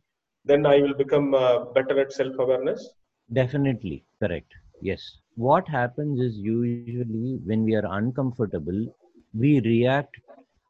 then 0.45 0.65
I 0.65 0.77
will 0.81 0.93
become 0.93 1.33
uh, 1.33 1.65
better 1.75 1.99
at 1.99 2.13
self 2.13 2.39
awareness. 2.39 2.89
Definitely 3.33 4.05
correct. 4.21 4.53
Yes. 4.81 5.01
What 5.35 5.67
happens 5.67 6.19
is 6.19 6.37
usually 6.37 7.39
when 7.45 7.63
we 7.63 7.75
are 7.75 7.85
uncomfortable, 7.97 8.87
we 9.33 9.59
react. 9.61 10.15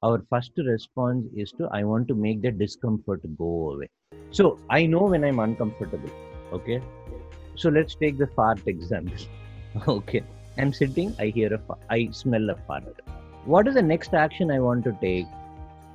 Our 0.02 0.24
first 0.30 0.52
response 0.58 1.26
is 1.36 1.52
to, 1.54 1.68
I 1.72 1.84
want 1.84 2.08
to 2.08 2.16
make 2.16 2.42
the 2.42 2.52
discomfort 2.52 3.22
go 3.38 3.72
away. 3.72 3.90
So 4.32 4.58
I 4.70 4.86
know 4.86 5.04
when 5.04 5.24
I'm 5.24 5.40
uncomfortable. 5.40 6.10
Okay. 6.54 6.82
So 7.56 7.70
let's 7.70 7.96
take 7.96 8.18
the 8.18 8.28
fart 8.28 8.62
example. 8.66 9.26
okay. 9.88 10.24
I'm 10.58 10.74
sitting, 10.74 11.16
I 11.20 11.28
hear 11.28 11.54
a 11.54 11.58
fart, 11.60 11.80
I 11.90 12.10
smell 12.12 12.50
a 12.50 12.56
fart. 12.68 12.84
What 13.46 13.68
is 13.68 13.76
the 13.76 13.82
next 13.82 14.14
action 14.14 14.52
I 14.52 14.60
want 14.60 14.84
to 14.84 14.98
take? 15.02 15.26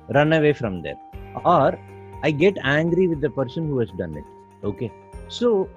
Run 0.09 0.33
away 0.33 0.53
from 0.53 0.81
there. 0.81 0.97
Or 1.43 1.77
I 2.23 2.31
get 2.31 2.57
angry 2.63 3.07
with 3.07 3.21
the 3.21 3.29
person 3.29 3.67
who 3.67 3.79
has 3.79 3.89
done 3.97 4.15
it. 4.15 4.23
Okay. 4.63 4.91
So 5.27 5.69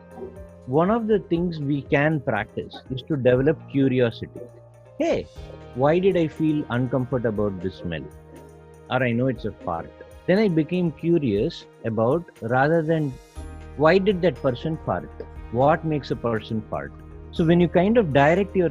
one 0.66 0.90
of 0.90 1.06
the 1.06 1.18
things 1.18 1.58
we 1.58 1.82
can 1.82 2.20
practice 2.20 2.76
is 2.90 3.02
to 3.02 3.16
develop 3.16 3.58
curiosity. 3.70 4.40
Hey, 4.98 5.26
why 5.74 5.98
did 5.98 6.16
I 6.16 6.28
feel 6.28 6.64
uncomfortable 6.70 7.46
about 7.46 7.62
this 7.62 7.76
smell? 7.76 8.04
Or 8.90 9.02
I 9.02 9.12
know 9.12 9.28
it's 9.28 9.44
a 9.44 9.52
fart. 9.52 9.90
Then 10.26 10.38
I 10.38 10.48
became 10.48 10.92
curious 10.92 11.66
about 11.84 12.24
rather 12.42 12.82
than 12.82 13.12
why 13.76 13.98
did 13.98 14.20
that 14.22 14.34
person 14.42 14.78
fart? 14.84 15.08
What 15.52 15.84
makes 15.84 16.10
a 16.10 16.16
person 16.16 16.62
fart? 16.68 16.92
So 17.32 17.44
when 17.44 17.60
you 17.60 17.68
kind 17.68 17.98
of 17.98 18.12
direct 18.12 18.56
your 18.56 18.70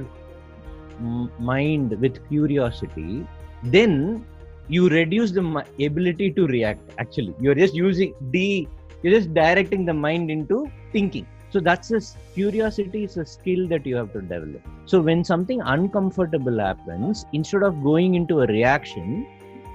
mind 1.40 2.00
with 2.02 2.28
curiosity, 2.28 3.26
then 3.64 4.26
you 4.68 4.90
reduce 4.90 5.32
the 5.32 5.66
ability 5.86 6.32
to 6.32 6.48
react. 6.48 6.82
Actually, 6.98 7.34
you're 7.40 7.56
just 7.56 7.74
using 7.74 8.14
the 8.32 8.68
you're 9.04 9.14
just 9.14 9.34
directing 9.34 9.86
the 9.86 9.94
mind 9.94 10.32
into 10.32 10.70
thinking. 10.92 11.28
So 11.50 11.60
that's 11.62 11.92
a 11.92 12.02
curiosity 12.34 13.06
is 13.06 13.16
a 13.16 13.26
skill 13.26 13.68
that 13.70 13.86
you 13.86 13.96
have 13.96 14.12
to 14.14 14.22
develop. 14.22 14.62
So 14.86 15.00
when 15.00 15.24
something 15.24 15.62
uncomfortable 15.62 16.60
happens 16.60 17.26
instead 17.32 17.64
of 17.64 17.82
going 17.84 18.16
into 18.16 18.42
a 18.42 18.48
reaction 18.48 19.26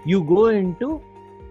you 0.05 0.23
go 0.25 0.47
into 0.47 1.01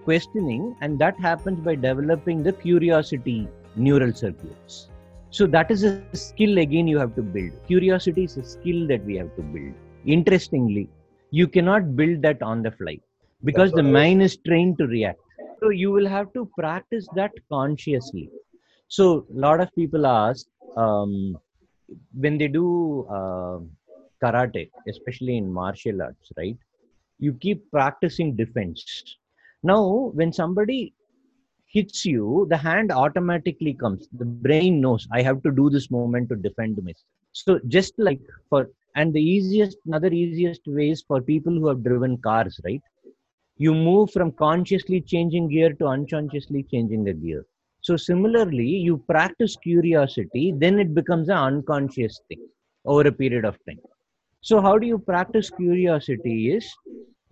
questioning 0.04 0.76
and 0.82 1.00
that 1.00 1.17
happens 1.20 1.60
by 1.60 1.76
developing 1.76 2.44
the 2.44 2.52
curiosity 2.52 3.48
neural 3.76 4.12
circuits 4.12 4.89
so 5.32 5.48
that 5.48 5.72
is 5.72 5.84
a 5.86 5.96
skill 5.98 6.39
again 6.39 6.65
you 6.65 6.76
have 6.80 6.94
to 6.94 7.02
build. 7.02 7.34
Curiosity 7.44 8.08
is 8.08 8.20
a 8.20 8.26
skill 8.26 8.72
that 8.74 8.89
we 8.91 9.04
have 9.04 9.20
to 9.24 9.30
build. 9.30 9.63
Interestingly 10.04 10.89
you 11.32 11.48
cannot 11.48 11.96
build 11.96 12.22
that 12.22 12.41
on 12.41 12.62
the 12.63 12.72
fly 12.72 12.98
because 13.44 13.74
That's 13.74 13.74
the 13.74 13.84
what 13.84 13.88
I 13.88 13.94
was- 13.94 14.08
mind 14.08 14.22
is 14.22 14.38
trained 14.38 14.78
to 14.80 14.88
react. 14.88 15.20
So 15.62 15.70
you 15.70 15.91
will 15.91 16.08
have 16.08 16.32
to 16.34 16.50
practice 16.58 17.10
that 17.13 17.34
consciously. 17.52 18.32
So 18.88 19.26
a 19.36 19.39
lot 19.39 19.60
of 19.62 19.74
people 19.76 20.06
ask 20.06 20.48
um, 20.76 21.39
when 22.20 22.38
they 22.38 22.48
do 22.48 23.06
uh, 23.10 23.60
karate 24.24 24.72
especially 24.88 25.38
in 25.38 25.52
martial 25.52 26.02
arts 26.02 26.32
right? 26.38 26.58
You 27.20 27.34
keep 27.34 27.70
practicing 27.72 28.36
defense. 28.36 29.04
Now 29.63 30.12
when 30.13 30.32
somebody 30.34 30.94
hits 31.73 32.05
you 32.05 32.45
the 32.49 32.57
hand 32.57 32.91
automatically 32.91 33.73
comes. 33.73 34.07
The 34.13 34.25
brain 34.25 34.81
knows 34.81 35.07
i 35.12 35.21
have 35.21 35.41
to 35.43 35.51
do 35.51 35.69
this 35.69 35.89
movement 35.91 36.29
to 36.29 36.36
defend 36.36 36.77
myself 36.84 37.07
so 37.34 37.60
just 37.67 37.93
like 37.97 38.19
for 38.49 38.67
and 38.95 39.13
the 39.13 39.21
easiest 39.21 39.77
another 39.86 40.12
easiest 40.12 40.62
ways 40.67 41.03
for 41.07 41.21
people 41.21 41.53
who 41.53 41.67
have 41.67 41.84
driven 41.84 42.17
cars 42.17 42.60
right? 42.65 42.81
You 43.57 43.73
move 43.73 44.12
from 44.12 44.31
consciously 44.31 45.01
changing 45.01 45.49
gear 45.49 45.73
to 45.73 45.86
unconsciously 45.88 46.63
changing 46.63 47.03
the 47.03 47.13
gear. 47.13 47.45
So 47.81 47.95
similarly 47.95 48.67
you 48.67 48.97
practice 49.10 49.55
curiosity 49.55 50.53
then 50.57 50.79
it 50.79 50.93
becomes 50.93 51.29
an 51.29 51.38
unconscious 51.38 52.19
thing 52.27 52.45
over 52.86 53.07
a 53.07 53.12
period 53.12 53.45
of 53.45 53.57
time. 53.65 53.79
So 54.41 54.62
how 54.62 54.77
do 54.77 54.88
you 54.88 54.97
practice 54.97 55.49
curiosity 55.49 56.51
is 56.53 56.69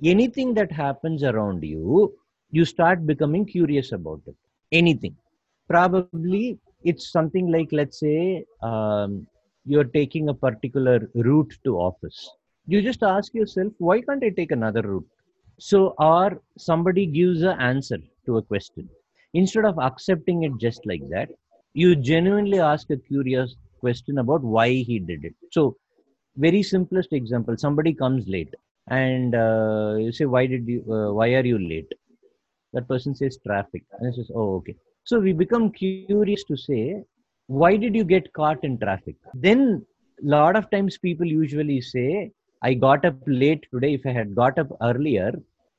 anything 0.04 0.54
that 0.54 0.72
happens 0.72 1.24
around 1.24 1.64
you 1.64 2.14
you 2.52 2.66
start 2.66 3.06
becoming 3.06 3.46
curious 3.46 3.92
about 3.92 4.22
it. 4.28 4.36
Anything. 4.72 5.16
Probably 5.70 6.46
it's 6.70 6.96
something 7.00 7.36
like 7.52 7.58
let's 7.62 7.88
say 8.00 8.44
um, 8.62 9.26
you're 9.66 9.84
taking 9.84 10.30
a 10.30 10.34
particular 10.34 11.10
route 11.16 11.54
to 11.64 11.78
office. 11.78 12.30
You 12.68 12.82
just 12.82 13.04
ask 13.04 13.34
yourself 13.34 13.74
why 13.78 14.02
can't 14.02 14.24
i 14.24 14.30
take 14.30 14.52
another 14.52 14.82
route? 14.82 15.08
So 15.60 15.94
or 16.00 16.42
somebody 16.58 17.06
gives 17.06 17.42
an 17.42 17.60
answer 17.60 17.98
to 18.26 18.38
a 18.38 18.42
question. 18.42 18.90
Instead 19.34 19.66
of 19.66 19.78
accepting 19.80 20.44
it 20.44 20.58
just 20.60 20.86
like 20.86 21.08
that 21.10 21.30
you 21.74 21.96
genuinely 21.96 22.60
ask 22.60 22.90
a 22.90 22.98
curious 22.98 23.56
question 23.80 24.18
about 24.20 24.42
why 24.44 24.70
he 24.70 25.00
did 25.00 25.24
it. 25.26 25.34
So 25.52 25.76
very 26.36 26.62
simplest 26.64 27.14
example 27.14 27.56
somebody 27.58 27.94
comes 27.94 28.28
late 28.28 28.54
and 28.88 29.36
uh, 29.36 29.96
you 29.98 30.12
say 30.12 30.26
why 30.26 30.46
did 30.48 30.68
you 30.68 30.82
uh, 30.92 31.12
why 31.14 31.28
are 31.34 31.46
you 31.46 31.58
late 31.60 31.92
that 32.74 32.88
person 32.88 33.16
says 33.16 33.38
traffic. 33.46 33.84
And 34.00 34.08
it 34.10 34.16
says 34.16 34.32
oh 34.36 34.56
okay. 34.58 34.76
So 35.04 35.20
we 35.20 35.34
become 35.34 35.72
curious 35.72 36.44
to 36.46 36.58
say 36.58 37.04
why 37.48 37.76
did 37.78 37.96
you 37.96 38.04
get 38.04 38.32
caught 38.34 38.64
in 38.64 38.78
traffic? 38.78 39.16
Then 39.34 39.86
a 40.24 40.30
lot 40.30 40.56
of 40.56 40.70
times 40.70 40.98
people 40.98 41.26
usually 41.26 41.82
say 41.82 42.32
i 42.62 42.74
got 42.74 43.06
up 43.06 43.16
late 43.26 43.66
today. 43.74 43.94
If 43.94 44.06
i 44.06 44.12
had 44.12 44.36
got 44.36 44.60
up 44.60 44.68
earlier 44.82 45.32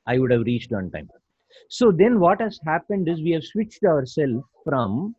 i 0.06 0.18
would 0.18 0.30
have 0.30 0.42
reached 0.42 0.72
on 0.72 0.90
time. 0.90 1.08
So 1.68 1.92
then 1.92 2.18
what 2.20 2.40
has 2.40 2.58
happened 2.64 3.08
is 3.08 3.22
we 3.22 3.32
have 3.32 3.44
switched 3.44 3.84
ourselves 3.84 4.42
from 4.64 5.14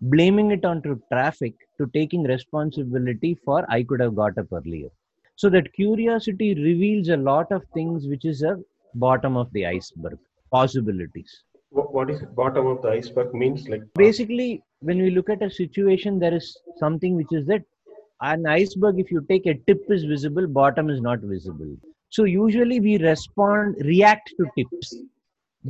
blaming 0.00 0.50
it 0.50 0.64
onto 0.64 0.98
traffic 1.12 1.54
to 1.78 1.86
taking 1.94 2.24
responsibility 2.24 3.36
for 3.44 3.64
i 3.68 3.82
could 3.82 4.00
have 4.00 4.16
got 4.16 4.36
up 4.38 4.52
earlier. 4.52 4.88
So 5.36 5.48
that 5.50 5.72
curiosity 5.72 6.54
reveals 6.54 7.08
a 7.08 7.16
lot 7.16 7.52
of 7.52 7.62
things 7.74 8.06
which 8.06 8.24
is 8.24 8.42
a 8.42 8.58
bottom 8.94 9.36
of 9.36 9.52
the 9.52 9.66
iceberg 9.66 10.18
possibilities 10.56 11.32
What, 11.70 12.10
is? 12.10 12.22
Bottom 12.36 12.66
of 12.66 12.82
the 12.82 12.88
iceberg 12.88 13.34
means 13.34 13.68
like 13.68 13.82
uh, 13.82 13.92
basically 13.94 14.62
when 14.80 14.98
we 15.04 15.10
look 15.10 15.30
at 15.34 15.42
a 15.42 15.50
situation 15.50 16.18
there 16.18 16.34
is 16.34 16.56
something 16.82 17.16
which 17.16 17.32
is 17.38 17.46
that 17.46 17.62
an 18.32 18.46
iceberg 18.46 19.00
if 19.04 19.10
you 19.10 19.24
take 19.30 19.46
a 19.46 19.54
tip 19.70 19.94
is 19.96 20.04
visible 20.04 20.46
bottom 20.58 20.90
is 20.90 21.00
not 21.00 21.20
visible 21.20 21.72
so 22.10 22.24
usually 22.24 22.78
we 22.88 22.98
respond 22.98 23.82
react 23.92 24.34
to 24.36 24.46
tips 24.58 24.94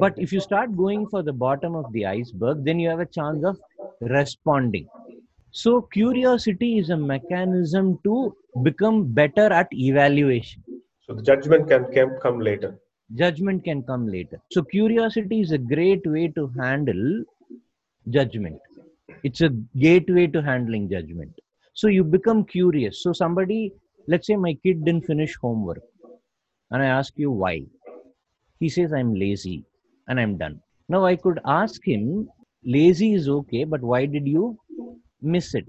but 0.02 0.18
if 0.26 0.32
you 0.32 0.40
start 0.40 0.76
going 0.76 1.06
for 1.14 1.22
the 1.22 1.36
bottom 1.46 1.74
of 1.74 1.92
the 1.92 2.04
iceberg 2.06 2.64
then 2.64 2.84
you 2.84 2.88
have 2.88 3.06
a 3.06 3.12
chance 3.18 3.44
of 3.44 3.58
responding 4.18 4.86
so 5.62 5.80
curiosity 5.98 6.78
is 6.78 6.90
a 6.90 6.96
mechanism 6.96 7.98
to 8.04 8.34
become 8.68 9.02
better 9.22 9.48
at 9.62 9.68
evaluation 9.88 10.62
so 11.06 11.14
the 11.14 11.22
judgment 11.22 11.68
can, 11.68 11.90
can 11.92 12.18
come 12.22 12.38
later. 12.38 12.78
Judgment 13.14 13.64
can 13.64 13.82
come 13.82 14.06
later. 14.08 14.40
So 14.50 14.62
curiosity 14.62 15.40
is 15.40 15.52
a 15.52 15.58
great 15.58 16.06
way 16.06 16.28
to 16.28 16.52
handle 16.58 17.24
judgment. 18.10 18.60
It's 19.22 19.40
a 19.40 19.50
gateway 19.76 20.26
to 20.28 20.42
handling 20.42 20.88
judgment. 20.90 21.32
So 21.74 21.88
you 21.88 22.04
become 22.04 22.44
curious. 22.44 23.02
So 23.02 23.12
somebody 23.12 23.72
let's 24.08 24.26
say 24.26 24.36
my 24.36 24.54
kid 24.64 24.84
didn't 24.84 25.06
finish 25.06 25.36
homework 25.40 25.82
and 26.70 26.82
i 26.82 26.86
ask 26.86 27.12
you 27.16 27.30
why. 27.30 27.62
He 28.58 28.68
says 28.68 28.92
i'm 28.92 29.14
lazy 29.14 29.64
and 30.08 30.18
i'm 30.18 30.36
done. 30.38 30.60
Now 30.88 31.04
i 31.04 31.16
could 31.16 31.40
ask 31.44 31.86
him 31.86 32.28
lazy 32.64 33.14
is 33.14 33.28
okay 33.28 33.64
but 33.64 33.82
why 33.82 34.06
did 34.06 34.26
you 34.26 34.58
miss 35.20 35.54
it? 35.54 35.68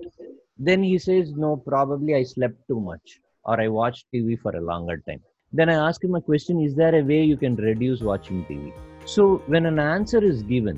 Then 0.57 0.83
he 0.83 0.97
says 0.97 1.33
no 1.33 1.57
probably 1.57 2.15
i 2.15 2.23
slept 2.23 2.55
too 2.67 2.79
much 2.79 3.19
or 3.45 3.59
i 3.59 3.67
watched 3.67 4.05
tv 4.13 4.39
for 4.39 4.55
a 4.55 4.61
longer 4.61 4.97
time 5.07 5.21
then 5.59 5.69
i 5.73 5.77
ask 5.87 6.03
him 6.03 6.15
a 6.15 6.21
question 6.29 6.61
is 6.67 6.75
there 6.81 6.95
a 6.99 7.03
way 7.11 7.21
you 7.31 7.37
can 7.43 7.55
reduce 7.69 8.01
watching 8.09 8.43
tv 8.49 8.73
so 9.15 9.25
when 9.53 9.65
an 9.71 9.79
answer 9.79 10.21
is 10.31 10.43
given 10.53 10.77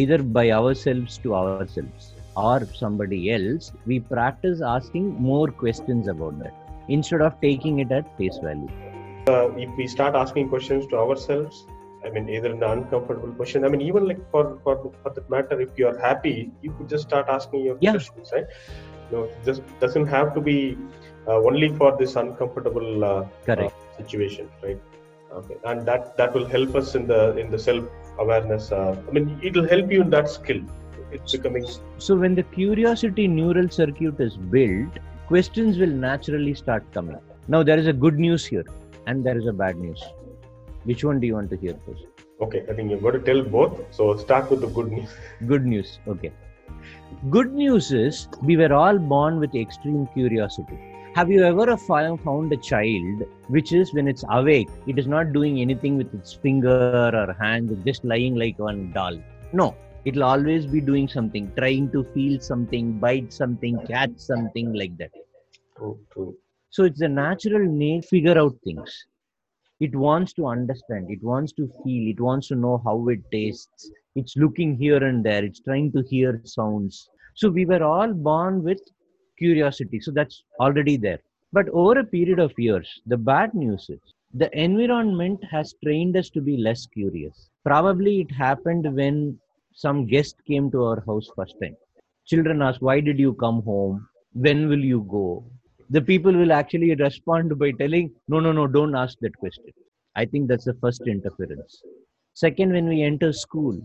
either 0.00 0.18
by 0.38 0.44
ourselves 0.60 1.18
to 1.24 1.34
ourselves 1.40 2.12
or 2.36 2.58
somebody 2.82 3.20
else 3.36 3.72
we 3.86 3.98
practice 4.14 4.60
asking 4.76 5.06
more 5.30 5.48
questions 5.64 6.08
about 6.14 6.38
that 6.42 6.54
instead 6.88 7.22
of 7.28 7.40
taking 7.40 7.80
it 7.84 7.90
at 8.00 8.16
face 8.20 8.38
value 8.48 8.70
Uh, 9.30 9.48
if 9.64 9.70
we 9.78 9.84
start 9.92 10.14
asking 10.20 10.46
questions 10.52 10.84
to 10.90 10.96
ourselves, 11.00 11.56
I 12.06 12.10
mean, 12.14 12.24
either 12.36 12.50
an 12.54 12.62
uncomfortable 12.68 13.32
question, 13.40 13.66
I 13.66 13.68
mean, 13.72 13.82
even 13.88 14.06
like 14.10 14.22
for 14.32 14.42
for, 14.64 14.74
for 15.02 15.10
that 15.16 15.26
matter, 15.34 15.56
if 15.64 15.72
you 15.80 15.86
are 15.90 15.98
happy, 16.04 16.32
you 16.66 16.70
could 16.76 16.88
just 16.92 17.04
start 17.08 17.28
asking 17.34 17.60
your 17.66 17.76
Yeah. 17.86 17.92
questions, 17.96 18.32
right? 18.36 18.48
No, 19.12 19.20
it 19.26 19.36
just 19.48 19.62
doesn't 19.84 20.08
have 20.14 20.32
to 20.38 20.42
be 20.48 20.56
uh, 21.28 21.36
only 21.50 21.68
for 21.82 21.90
this 22.00 22.16
uncomfortable 22.22 22.88
uh, 23.10 23.20
correct 23.50 23.76
situation, 24.02 24.48
right? 24.62 24.80
Okay, 25.32 25.56
and 25.64 25.86
that 25.86 26.16
that 26.16 26.34
will 26.34 26.46
help 26.46 26.74
us 26.74 26.94
in 26.94 27.06
the 27.06 27.36
in 27.36 27.50
the 27.50 27.58
self 27.58 27.84
awareness. 28.18 28.72
Uh, 28.72 28.96
I 29.08 29.10
mean, 29.12 29.38
it 29.42 29.56
will 29.56 29.68
help 29.68 29.92
you 29.92 30.02
in 30.02 30.10
that 30.10 30.28
skill. 30.28 30.62
It's 31.12 31.32
becoming 31.32 31.66
so 31.98 32.16
when 32.16 32.34
the 32.34 32.42
curiosity 32.42 33.26
neural 33.26 33.68
circuit 33.68 34.20
is 34.20 34.36
built 34.36 34.98
questions 35.26 35.78
will 35.78 35.94
naturally 36.04 36.54
start 36.54 36.84
coming 36.92 37.18
now 37.48 37.62
there 37.62 37.78
is 37.78 37.88
a 37.88 37.92
good 37.92 38.18
news 38.18 38.46
here 38.46 38.64
and 39.06 39.24
there 39.24 39.36
is 39.36 39.46
a 39.46 39.52
bad 39.52 39.76
news 39.76 40.02
which 40.84 41.02
one 41.04 41.18
do 41.20 41.26
you 41.26 41.34
want 41.34 41.50
to 41.50 41.56
hear 41.56 41.74
first 41.86 42.04
okay. 42.40 42.64
I 42.70 42.74
think 42.74 42.90
you're 42.90 43.00
going 43.00 43.14
to 43.14 43.20
tell 43.20 43.42
both. 43.42 43.82
So 43.94 44.16
start 44.16 44.50
with 44.50 44.62
the 44.62 44.68
good 44.68 44.90
news. 44.90 45.10
good 45.46 45.66
news 45.66 45.98
okay 46.06 46.32
good 47.28 47.52
news 47.52 47.92
is 47.92 48.28
we 48.42 48.56
were 48.56 48.72
all 48.72 48.98
born 48.98 49.40
with 49.40 49.54
extreme 49.54 50.06
curiosity 50.14 50.78
have 51.20 51.30
you 51.30 51.42
ever 51.44 51.76
found 51.76 52.50
a 52.50 52.56
child 52.56 53.22
which 53.54 53.70
is 53.78 53.92
when 53.96 54.06
it's 54.10 54.24
awake 54.36 54.70
it 54.86 54.98
is 55.00 55.06
not 55.06 55.34
doing 55.34 55.60
anything 55.64 55.98
with 55.98 56.14
its 56.18 56.32
finger 56.44 57.10
or 57.20 57.34
hand 57.38 57.68
just 57.84 58.02
lying 58.06 58.36
like 58.36 58.58
one 58.58 58.90
doll? 58.92 59.18
No 59.52 59.76
it'll 60.06 60.24
always 60.24 60.64
be 60.64 60.80
doing 60.80 61.06
something 61.06 61.52
trying 61.58 61.90
to 61.90 62.04
feel 62.14 62.40
something 62.40 62.86
bite 62.98 63.34
something 63.34 63.78
catch 63.86 64.14
something 64.16 64.72
like 64.72 64.96
that. 64.96 65.10
True, 65.76 65.98
true. 66.10 66.34
so 66.70 66.84
it's 66.84 67.02
a 67.02 67.08
natural 67.08 67.66
need 67.66 68.06
figure 68.06 68.38
out 68.38 68.56
things. 68.64 69.04
It 69.78 69.94
wants 69.94 70.32
to 70.38 70.46
understand 70.46 71.10
it 71.10 71.22
wants 71.22 71.52
to 71.58 71.66
feel 71.84 72.08
it 72.14 72.20
wants 72.28 72.48
to 72.48 72.54
know 72.54 72.80
how 72.82 72.96
it 73.08 73.20
tastes. 73.30 73.90
It's 74.14 74.38
looking 74.38 74.74
here 74.78 75.04
and 75.04 75.22
there 75.22 75.44
it's 75.44 75.60
trying 75.60 75.92
to 75.92 76.02
hear 76.08 76.40
sounds. 76.44 77.10
So 77.34 77.50
we 77.50 77.66
were 77.66 77.82
all 77.82 78.14
born 78.14 78.62
with 78.62 78.80
curiosity. 79.40 80.00
So 80.00 80.10
that's 80.12 80.42
already 80.60 80.96
there. 80.96 81.20
But 81.52 81.68
over 81.70 81.98
a 81.98 82.04
period 82.04 82.38
of 82.38 82.58
years 82.58 82.88
the 83.06 83.16
bad 83.16 83.54
news 83.54 83.86
is 83.94 84.00
the 84.42 84.50
environment 84.66 85.42
has 85.50 85.74
trained 85.84 86.16
us 86.16 86.30
to 86.30 86.40
be 86.40 86.56
less 86.56 86.86
curious. 86.86 87.50
Probably 87.64 88.20
it 88.20 88.30
happened 88.30 88.86
when 88.94 89.38
some 89.74 90.06
guest 90.06 90.36
came 90.46 90.70
to 90.70 90.84
our 90.84 91.00
house 91.06 91.28
first 91.34 91.56
time. 91.62 91.76
Children 92.26 92.62
ask 92.62 92.80
why 92.80 93.00
did 93.00 93.18
you 93.18 93.34
come 93.34 93.62
home? 93.62 94.06
When 94.34 94.68
will 94.68 94.84
you 94.92 95.00
go? 95.10 95.44
The 95.96 96.00
people 96.00 96.32
will 96.32 96.52
actually 96.52 96.94
respond 96.94 97.58
by 97.58 97.72
telling 97.72 98.12
no 98.28 98.38
no 98.38 98.52
no 98.52 98.66
don't 98.68 98.94
ask 98.94 99.18
that 99.20 99.36
question. 99.36 99.72
I 100.14 100.24
think 100.24 100.48
that's 100.48 100.64
the 100.70 100.78
first 100.82 101.02
interference. 101.06 101.82
Second 102.34 102.72
when 102.72 102.88
we 102.88 103.02
enter 103.02 103.32
school 103.32 103.76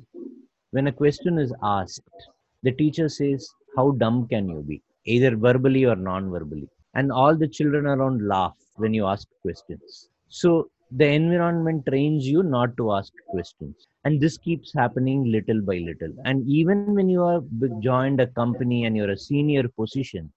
when 0.72 0.88
a 0.88 0.98
question 1.02 1.40
is 1.40 1.54
asked 1.64 2.26
the 2.68 2.72
teacher 2.80 3.08
says 3.18 3.48
how 3.76 3.86
dumb 4.04 4.28
can 4.32 4.48
you 4.54 4.62
be 4.70 4.82
either 5.06 5.36
verbally 5.36 5.86
or 5.86 5.96
non-verbally. 5.96 6.70
And 6.94 7.12
all 7.12 7.36
the 7.36 7.48
children 7.48 7.86
around 7.86 8.28
laugh 8.28 8.56
when 8.76 8.94
you 8.94 9.06
ask 9.06 9.28
questions. 9.42 10.10
So 10.30 10.70
the 10.92 11.08
environment 11.08 11.86
trains 11.88 12.28
you 12.28 12.44
not 12.44 12.78
to 12.78 12.94
ask 12.94 13.12
questions. 13.30 13.88
And 14.06 14.22
this 14.22 14.38
keeps 14.38 14.74
happening 14.74 15.32
little 15.32 15.62
by 15.62 15.78
little. 15.78 16.16
And 16.26 16.48
even 16.48 16.94
when 16.96 17.10
you 17.10 17.24
are 17.24 17.42
joined 17.80 18.22
a 18.22 18.28
company 18.28 18.86
and 18.86 18.96
you're 18.96 19.12
a 19.12 19.18
senior 19.18 19.68
position 19.68 20.32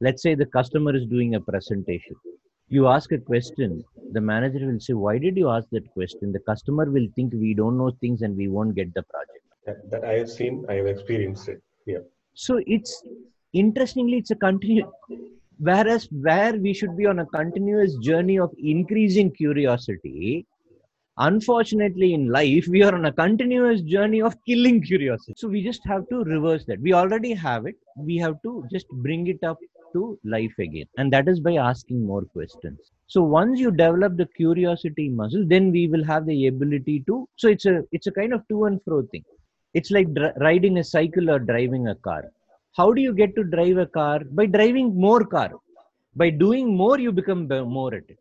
let's 0.00 0.22
say 0.22 0.34
the 0.34 0.46
customer 0.46 0.94
is 0.94 1.06
doing 1.06 1.34
a 1.34 1.40
presentation 1.40 2.14
you 2.68 2.86
ask 2.86 3.10
a 3.12 3.18
question 3.18 3.82
the 4.12 4.20
manager 4.20 4.66
will 4.66 4.80
say 4.80 4.92
why 4.92 5.18
did 5.18 5.36
you 5.36 5.48
ask 5.50 5.68
that 5.70 5.90
question? 5.92 6.32
The 6.32 6.40
customer 6.40 6.90
will 6.90 7.06
think 7.14 7.32
we 7.34 7.54
don't 7.54 7.76
know 7.76 7.90
things 8.00 8.22
and 8.22 8.36
we 8.36 8.48
won't 8.48 8.74
get 8.74 8.94
the 8.94 9.02
project. 9.02 9.44
That, 9.66 9.90
that 9.90 10.04
I 10.04 10.14
have 10.18 10.30
seen, 10.30 10.64
I 10.68 10.74
have 10.74 10.86
experienced 10.86 11.48
it. 11.48 11.62
Yeah. 11.86 11.98
so 12.34 12.60
it's 12.66 13.02
interestingly 13.52 14.18
it's 14.18 14.30
a 14.30 14.36
continue 14.36 14.90
whereas 15.58 16.08
where 16.10 16.54
we 16.56 16.72
should 16.72 16.96
be 16.96 17.06
on 17.06 17.20
a 17.20 17.26
continuous 17.26 17.96
journey 17.96 18.38
of 18.38 18.50
increasing 18.58 19.30
curiosity 19.30 20.46
unfortunately 21.18 22.14
in 22.14 22.28
life 22.28 22.66
we 22.68 22.82
are 22.82 22.94
on 22.94 23.06
a 23.06 23.12
continuous 23.12 23.80
journey 23.82 24.22
of 24.22 24.36
killing 24.46 24.80
curiosity. 24.80 25.34
So 25.36 25.48
we 25.48 25.62
just 25.62 25.84
have 25.84 26.08
to 26.10 26.22
reverse 26.22 26.64
that. 26.66 26.80
We 26.80 26.92
already 26.92 27.34
have 27.34 27.66
it. 27.66 27.74
We 27.96 28.16
have 28.18 28.40
to 28.42 28.64
just 28.70 28.86
bring 28.88 29.26
it 29.26 29.42
up 29.42 29.58
to 29.94 30.18
life 30.24 30.54
again. 30.60 30.86
And 30.96 31.12
that 31.12 31.28
is 31.28 31.40
by 31.40 31.54
asking 31.54 32.06
more 32.06 32.22
questions. 32.22 32.78
So 33.08 33.22
once 33.22 33.58
you 33.58 33.70
develop 33.72 34.16
the 34.16 34.26
curiosity 34.26 35.08
muscle 35.08 35.44
then 35.46 35.72
we 35.72 35.88
will 35.88 36.04
have 36.04 36.26
the 36.26 36.46
ability 36.46 37.04
to 37.08 37.28
so 37.36 37.48
it's 37.48 37.66
a 37.66 37.82
it's 37.90 38.06
a 38.06 38.12
kind 38.12 38.32
of 38.32 38.46
to 38.48 38.66
and 38.66 38.80
fro 38.84 39.02
thing. 39.02 39.24
It's 39.74 39.90
like 39.90 40.12
dri- 40.14 40.32
riding 40.36 40.78
a 40.78 40.84
cycle 40.84 41.30
or 41.30 41.38
driving 41.38 41.88
a 41.88 41.94
car 41.96 42.24
how 42.76 42.92
do 42.92 43.00
you 43.00 43.14
get 43.14 43.34
to 43.36 43.44
drive 43.44 43.78
a 43.78 43.86
car 43.86 44.20
by 44.38 44.46
driving 44.46 44.94
more 45.06 45.24
car 45.24 45.50
by 46.16 46.30
doing 46.30 46.76
more 46.76 46.98
you 46.98 47.12
become 47.12 47.48
more 47.48 47.94
at 47.94 48.04
it 48.08 48.18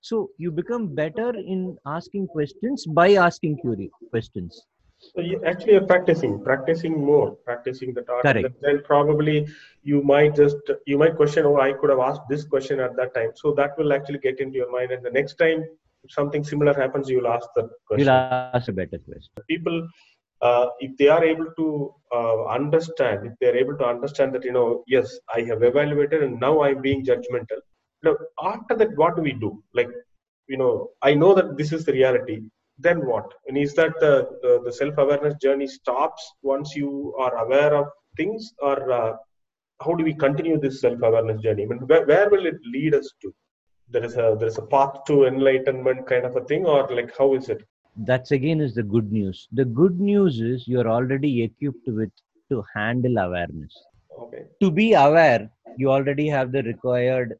so 0.00 0.30
you 0.38 0.50
become 0.50 0.86
better 0.94 1.30
in 1.36 1.76
asking 1.86 2.26
questions 2.28 2.86
by 2.86 3.08
asking 3.14 3.58
curious 3.64 3.92
questions 4.10 4.66
So 5.14 5.20
you 5.20 5.44
actually 5.44 5.72
you're 5.72 5.86
practicing, 5.86 6.42
practicing 6.42 7.04
more, 7.08 7.26
practicing 7.46 7.92
the 7.96 8.04
art. 8.10 8.22
Correct. 8.26 8.54
Then 8.62 8.82
probably 8.84 9.34
you 9.82 10.02
might 10.02 10.34
just 10.34 10.56
you 10.86 10.98
might 11.02 11.16
question, 11.16 11.44
oh, 11.50 11.60
I 11.60 11.72
could 11.80 11.90
have 11.90 11.98
asked 11.98 12.22
this 12.30 12.44
question 12.44 12.80
at 12.80 12.96
that 12.96 13.14
time. 13.14 13.32
So 13.34 13.52
that 13.58 13.76
will 13.78 13.92
actually 13.92 14.18
get 14.18 14.40
into 14.40 14.56
your 14.56 14.70
mind, 14.76 14.92
and 14.92 15.04
the 15.04 15.10
next 15.10 15.34
time 15.34 15.64
something 16.08 16.44
similar 16.44 16.72
happens, 16.72 17.08
you'll 17.08 17.26
ask 17.26 17.48
the 17.56 17.68
question. 17.86 18.06
you'll 18.06 18.10
ask 18.10 18.68
a 18.68 18.72
better 18.72 18.98
question 18.98 19.30
People, 19.48 19.88
uh, 20.42 20.66
if 20.80 20.96
they 20.96 21.08
are 21.08 21.24
able 21.24 21.46
to 21.58 21.94
uh, 22.14 22.44
understand, 22.46 23.26
if 23.26 23.32
they 23.40 23.48
are 23.48 23.56
able 23.56 23.76
to 23.78 23.84
understand 23.84 24.34
that 24.34 24.44
you 24.44 24.52
know, 24.52 24.84
yes, 24.86 25.18
I 25.34 25.40
have 25.42 25.62
evaluated, 25.62 26.22
and 26.22 26.38
now 26.38 26.62
I'm 26.62 26.82
being 26.82 27.04
judgmental. 27.04 27.60
Now, 28.02 28.16
after 28.42 28.76
that, 28.76 28.96
what 28.96 29.16
do 29.16 29.22
we 29.22 29.32
do? 29.32 29.62
Like 29.74 29.88
you 30.48 30.56
know 30.56 30.90
i 31.02 31.14
know 31.14 31.34
that 31.34 31.56
this 31.56 31.72
is 31.72 31.84
the 31.84 31.92
reality. 31.92 32.40
Then 32.78 33.06
what? 33.06 33.32
And 33.46 33.56
is 33.56 33.74
that 33.74 33.94
the 34.00 34.28
the, 34.42 34.60
the 34.64 34.72
self-awareness 34.72 35.36
journey 35.42 35.66
stops 35.66 36.22
once 36.42 36.74
you 36.76 37.14
are 37.18 37.34
aware 37.44 37.74
of 37.74 37.86
things 38.16 38.52
or 38.58 38.92
uh, 38.92 39.12
how 39.82 39.94
do 39.94 40.04
we 40.04 40.14
continue 40.14 40.58
this 40.60 40.80
self-awareness 40.80 41.40
journey? 41.42 41.64
I 41.64 41.66
mean 41.66 41.80
where, 41.86 42.04
where 42.06 42.28
will 42.30 42.46
it 42.46 42.58
lead 42.74 42.94
us 42.94 43.10
to? 43.22 43.34
There 43.88 44.04
is 44.04 44.16
a 44.16 44.36
there 44.38 44.48
is 44.48 44.58
a 44.58 44.66
path 44.74 45.04
to 45.06 45.24
enlightenment 45.24 46.06
kind 46.06 46.26
of 46.26 46.36
a 46.36 46.44
thing 46.44 46.66
or 46.66 46.86
like 46.94 47.16
how 47.16 47.34
is 47.34 47.48
it 47.48 47.64
That's 47.96 48.30
again 48.30 48.60
is 48.60 48.74
the 48.74 48.82
good 48.82 49.10
news. 49.12 49.48
The 49.52 49.64
good 49.64 50.00
news 50.00 50.40
is 50.40 50.66
you're 50.68 50.88
already 50.88 51.42
equipped 51.42 51.88
with 51.88 52.10
to 52.50 52.64
handle 52.74 53.18
awareness. 53.18 53.74
okay 54.20 54.44
To 54.60 54.70
be 54.70 54.92
aware, 54.94 55.50
you 55.76 55.90
already 55.90 56.28
have 56.28 56.52
the 56.52 56.62
required 56.62 57.34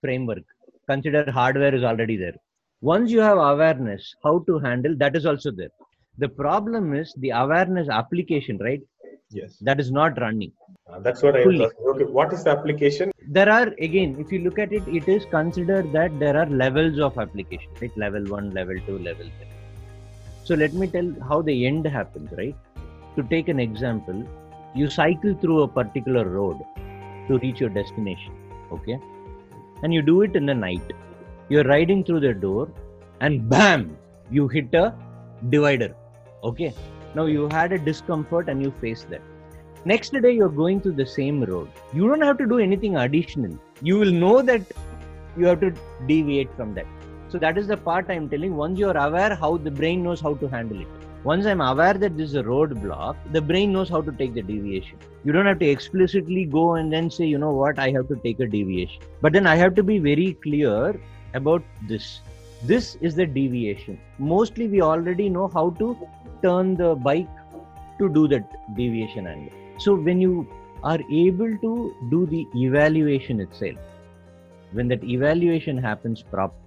framework. 0.00 0.44
Consider 0.88 1.30
hardware 1.30 1.74
is 1.74 1.84
already 1.84 2.16
there. 2.16 2.34
Once 2.80 3.10
you 3.10 3.20
have 3.20 3.38
awareness, 3.38 4.14
how 4.24 4.40
to 4.48 4.58
handle 4.58 4.94
that 4.98 5.14
is 5.16 5.26
also 5.26 5.50
there. 5.50 5.70
The 6.18 6.28
problem 6.28 6.94
is 6.94 7.14
the 7.18 7.30
awareness 7.30 7.88
application, 7.88 8.58
right? 8.58 8.80
yes 9.30 9.56
That 9.60 9.80
is 9.80 9.90
not 9.90 10.18
running. 10.20 10.52
Uh, 10.90 10.98
that's 11.00 11.22
what 11.22 11.36
i 11.36 11.46
was 11.46 11.56
Fully. 11.56 11.68
okay 11.90 12.04
what 12.18 12.32
is 12.32 12.44
the 12.44 12.50
application 12.50 13.12
there 13.36 13.48
are 13.48 13.68
again 13.88 14.16
if 14.22 14.32
you 14.32 14.40
look 14.46 14.58
at 14.64 14.72
it 14.78 14.86
it 14.98 15.08
is 15.08 15.24
considered 15.30 15.92
that 15.92 16.18
there 16.18 16.36
are 16.42 16.46
levels 16.62 16.98
of 17.06 17.18
application 17.24 17.70
right 17.80 17.96
level 18.04 18.24
1 18.38 18.50
level 18.58 18.78
2 18.86 18.98
level 19.08 19.28
3 19.38 19.51
so 20.52 20.56
let 20.60 20.74
me 20.80 20.86
tell 20.94 21.06
how 21.28 21.40
the 21.40 21.54
end 21.66 21.86
happens 21.86 22.30
right? 22.38 22.56
To 23.16 23.22
take 23.22 23.48
an 23.48 23.58
example 23.58 24.18
you 24.74 24.88
cycle 24.90 25.34
through 25.40 25.62
a 25.62 25.68
particular 25.68 26.24
road 26.28 26.58
to 27.28 27.38
reach 27.38 27.60
your 27.60 27.70
destination 27.70 28.34
okay? 28.70 28.98
And 29.82 29.94
you 29.94 30.02
do 30.02 30.20
it 30.22 30.36
in 30.36 30.44
the 30.44 30.54
night. 30.54 30.92
You're 31.48 31.64
riding 31.64 32.04
through 32.04 32.20
the 32.20 32.34
door 32.34 32.68
and 33.20 33.48
bam 33.48 33.96
you 34.30 34.46
hit 34.46 34.74
a 34.74 34.94
divider 35.48 35.94
okay? 36.44 36.74
Now 37.14 37.24
you 37.24 37.48
had 37.48 37.72
a 37.72 37.78
discomfort 37.78 38.50
and 38.50 38.62
you 38.62 38.72
face 38.72 39.06
that. 39.08 39.22
Next 39.86 40.12
day 40.12 40.32
you're 40.32 40.56
going 40.62 40.82
through 40.82 40.96
the 41.02 41.06
same 41.06 41.42
road. 41.42 41.70
You 41.94 42.08
don't 42.08 42.20
have 42.20 42.36
to 42.38 42.46
do 42.46 42.58
anything 42.58 42.96
additional. 42.96 43.58
You 43.80 43.98
will 43.98 44.12
know 44.12 44.42
that 44.42 44.60
you 45.38 45.46
have 45.46 45.60
to 45.60 45.72
deviate 46.06 46.54
from 46.56 46.74
that 46.74 46.86
so 47.32 47.38
that 47.42 47.56
is 47.56 47.66
the 47.66 47.76
part 47.76 48.10
i'm 48.10 48.28
telling. 48.28 48.56
Once 48.56 48.78
you're 48.78 48.96
aware 48.96 49.34
how 49.34 49.56
the 49.56 49.70
brain 49.70 50.02
knows 50.02 50.20
how 50.20 50.34
to 50.34 50.48
handle 50.48 50.80
it. 50.80 50.88
Once 51.24 51.46
i'm 51.46 51.62
aware 51.66 51.94
that 51.94 52.16
this 52.16 52.28
is 52.30 52.34
a 52.34 52.42
roadblock 52.42 53.16
the 53.36 53.40
brain 53.40 53.72
knows 53.72 53.88
how 53.88 54.02
to 54.02 54.12
take 54.12 54.34
the 54.34 54.42
deviation. 54.42 54.98
You 55.24 55.32
don't 55.32 55.46
have 55.46 55.58
to 55.60 55.66
explicitly 55.66 56.44
go 56.44 56.74
and 56.74 56.92
then 56.92 57.10
say 57.10 57.24
you 57.24 57.38
know 57.38 57.52
what? 57.52 57.78
I 57.78 57.90
have 57.92 58.08
to 58.08 58.16
take 58.16 58.40
a 58.40 58.46
deviation. 58.46 59.02
But 59.22 59.32
then 59.32 59.46
i 59.46 59.54
have 59.56 59.74
to 59.76 59.82
be 59.82 59.98
very 59.98 60.34
clear 60.42 61.00
about 61.34 61.62
this. 61.88 62.20
This 62.64 62.96
is 63.00 63.14
the 63.14 63.26
deviation. 63.26 63.98
Mostly 64.18 64.68
we 64.68 64.82
already 64.82 65.30
know 65.30 65.48
how 65.48 65.70
to 65.78 65.96
turn 66.42 66.76
the 66.76 66.94
bike 66.94 67.28
to 67.98 68.08
do 68.10 68.28
that 68.28 68.76
deviation 68.76 69.26
angle. 69.26 69.52
So 69.78 69.94
when 69.94 70.20
you 70.20 70.46
are 70.84 71.00
able 71.10 71.56
to 71.64 71.94
do 72.10 72.26
the 72.26 72.46
evaluation 72.56 73.40
itself 73.40 73.78
when 74.72 74.88
that 74.88 75.04
evaluation 75.04 75.78
happens 75.78 76.22
properly 76.22 76.61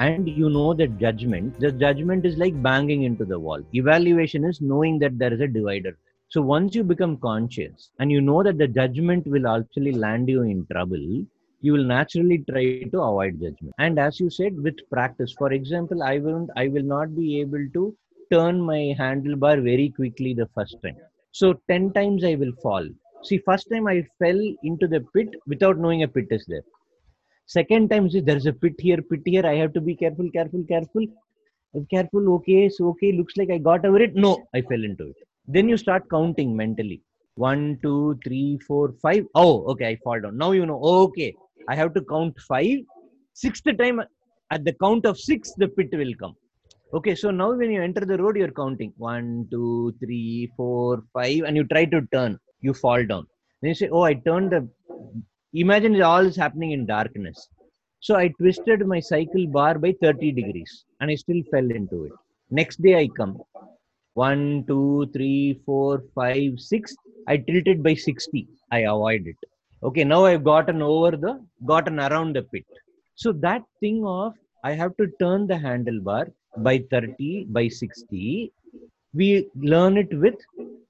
and 0.00 0.26
you 0.26 0.48
know 0.48 0.72
that 0.74 0.98
judgment. 0.98 1.58
The 1.58 1.72
judgment 1.72 2.24
is 2.24 2.36
like 2.38 2.60
banging 2.62 3.02
into 3.02 3.24
the 3.24 3.38
wall. 3.38 3.60
Evaluation 3.72 4.44
is 4.44 4.60
knowing 4.60 4.98
that 5.00 5.18
there 5.18 5.32
is 5.32 5.40
a 5.40 5.46
divider. 5.48 5.96
So 6.28 6.40
once 6.40 6.74
you 6.74 6.82
become 6.84 7.16
conscious 7.18 7.90
and 7.98 8.10
you 8.10 8.20
know 8.20 8.42
that 8.42 8.58
the 8.58 8.68
judgment 8.68 9.26
will 9.26 9.46
actually 9.46 9.92
land 9.92 10.28
you 10.28 10.42
in 10.42 10.66
trouble 10.70 11.24
you 11.62 11.72
will 11.72 11.84
naturally 11.84 12.38
try 12.50 12.72
to 12.72 12.86
avoid 12.88 13.26
judgment. 13.40 13.60
And 13.78 13.98
as 13.98 14.18
you 14.20 14.30
said 14.30 14.56
with 14.62 14.76
practice 14.90 15.32
for 15.32 15.52
example 15.52 16.02
i 16.02 16.18
won't 16.18 16.50
i 16.56 16.68
will 16.68 16.82
not 16.92 17.14
be 17.16 17.40
able 17.40 17.66
to 17.74 17.94
turn 18.32 18.60
my 18.60 18.94
handlebar 18.98 19.62
very 19.62 19.90
quickly 19.90 20.34
the 20.34 20.48
first 20.54 20.80
time. 20.82 20.96
So 21.32 21.54
10 21.68 21.92
times 21.92 22.24
I 22.24 22.34
will 22.36 22.52
fall. 22.62 22.86
See, 23.22 23.38
first 23.38 23.68
time 23.70 23.86
I 23.86 24.04
fell 24.18 24.40
into 24.62 24.86
the 24.88 25.00
pit 25.14 25.28
without 25.46 25.78
knowing 25.78 26.02
a 26.02 26.08
pit 26.08 26.28
is 26.30 26.44
there. 26.46 26.62
Second 27.52 27.90
time, 27.90 28.08
there's 28.12 28.46
a 28.46 28.52
pit 28.52 28.74
here, 28.78 29.02
pit 29.02 29.22
here. 29.24 29.44
I 29.44 29.56
have 29.56 29.72
to 29.72 29.80
be 29.80 29.96
careful, 29.96 30.30
careful, 30.30 30.62
careful. 30.68 31.04
I'm 31.74 31.84
careful, 31.86 32.34
okay, 32.34 32.68
so 32.68 32.90
okay, 32.90 33.10
looks 33.10 33.36
like 33.36 33.50
I 33.50 33.58
got 33.58 33.84
over 33.84 34.00
it. 34.00 34.14
No, 34.14 34.46
I 34.54 34.60
fell 34.62 34.84
into 34.84 35.08
it. 35.08 35.16
Then 35.48 35.68
you 35.68 35.76
start 35.76 36.04
counting 36.08 36.56
mentally. 36.56 37.02
One, 37.34 37.78
two, 37.82 38.20
three, 38.24 38.60
four, 38.68 38.94
five. 39.02 39.24
Oh, 39.34 39.64
okay, 39.72 39.88
I 39.88 39.96
fall 40.04 40.20
down. 40.20 40.36
Now 40.36 40.52
you 40.52 40.64
know, 40.64 40.78
okay, 40.80 41.34
I 41.68 41.74
have 41.74 41.92
to 41.94 42.02
count 42.02 42.38
five. 42.46 42.78
Sixth 43.32 43.64
time, 43.78 44.00
at 44.52 44.64
the 44.64 44.74
count 44.74 45.04
of 45.04 45.18
six, 45.18 45.52
the 45.56 45.66
pit 45.66 45.88
will 45.92 46.14
come. 46.20 46.36
Okay, 46.94 47.16
so 47.16 47.32
now 47.32 47.52
when 47.52 47.72
you 47.72 47.82
enter 47.82 48.04
the 48.04 48.18
road, 48.18 48.36
you're 48.36 48.52
counting 48.52 48.92
one, 48.96 49.48
two, 49.50 49.92
three, 49.98 50.52
four, 50.56 51.02
five, 51.12 51.40
and 51.40 51.56
you 51.56 51.64
try 51.64 51.84
to 51.84 52.02
turn, 52.12 52.38
you 52.60 52.74
fall 52.74 53.04
down. 53.04 53.26
Then 53.60 53.70
you 53.70 53.74
say, 53.74 53.88
Oh, 53.88 54.02
I 54.02 54.14
turned 54.14 54.52
the. 54.52 54.68
Imagine 55.52 55.94
it 55.96 56.02
all 56.02 56.24
is 56.26 56.36
happening 56.36 56.72
in 56.72 56.86
darkness. 56.86 57.48
So 58.00 58.16
I 58.16 58.28
twisted 58.28 58.86
my 58.86 59.00
cycle 59.00 59.46
bar 59.46 59.78
by 59.78 59.94
30 60.00 60.32
degrees 60.32 60.84
and 61.00 61.10
I 61.10 61.14
still 61.16 61.42
fell 61.50 61.70
into 61.70 62.04
it. 62.04 62.12
Next 62.50 62.80
day 62.82 62.98
I 62.98 63.08
come. 63.16 63.38
One, 64.14 64.64
two, 64.66 65.10
three, 65.12 65.60
four, 65.66 66.02
five, 66.14 66.58
six. 66.58 66.94
I 67.28 67.36
tilted 67.36 67.82
by 67.82 67.94
60. 67.94 68.46
I 68.72 68.80
avoid 68.80 69.26
it. 69.26 69.36
Okay, 69.82 70.04
now 70.04 70.24
I've 70.24 70.44
gotten 70.44 70.82
over 70.82 71.12
the, 71.16 71.44
gotten 71.66 72.00
around 72.00 72.36
the 72.36 72.42
pit. 72.42 72.64
So 73.14 73.32
that 73.32 73.62
thing 73.80 74.04
of 74.06 74.34
I 74.62 74.72
have 74.72 74.96
to 74.98 75.06
turn 75.18 75.46
the 75.46 75.54
handlebar 75.54 76.30
by 76.58 76.84
30 76.90 77.46
by 77.50 77.68
60 77.68 78.52
we 79.14 79.48
learn 79.54 79.96
it 79.96 80.12
with 80.24 80.34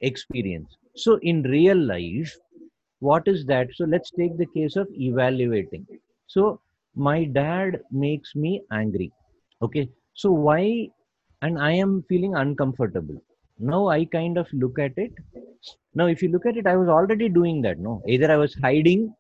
experience 0.01 0.77
so 0.97 1.19
in 1.23 1.43
real 1.43 1.77
life 1.77 2.37
what 3.01 3.27
is 3.27 3.45
that? 3.47 3.69
So 3.75 3.85
let's 3.85 4.11
take 4.11 4.37
the 4.37 4.47
case 4.47 4.77
of 4.77 4.87
evaluating. 4.93 5.87
So 6.27 6.61
my 6.95 7.25
dad 7.25 7.81
makes 7.91 8.35
me 8.37 8.63
angry. 8.71 9.11
Okay. 9.63 9.89
So 10.15 10.31
why? 10.31 10.89
And 11.43 11.59
i 11.59 11.73
am 11.73 12.05
feeling 12.09 12.35
uncomfortable. 12.35 13.17
Now 13.59 13.89
i 13.89 14.05
kind 14.05 14.37
of 14.37 14.47
look 14.53 14.79
at 14.79 14.93
it. 14.99 15.13
Now 15.95 16.07
if 16.07 16.23
you 16.23 16.29
look 16.29 16.45
at 16.45 16.59
it 16.59 16.67
i 16.67 16.77
was 16.77 16.89
already 16.89 17.29
doing 17.29 17.63
that 17.63 17.79
no? 17.79 18.03
Either 18.07 18.31
i 18.31 18.37
was 18.37 18.55
hiding 18.63 19.15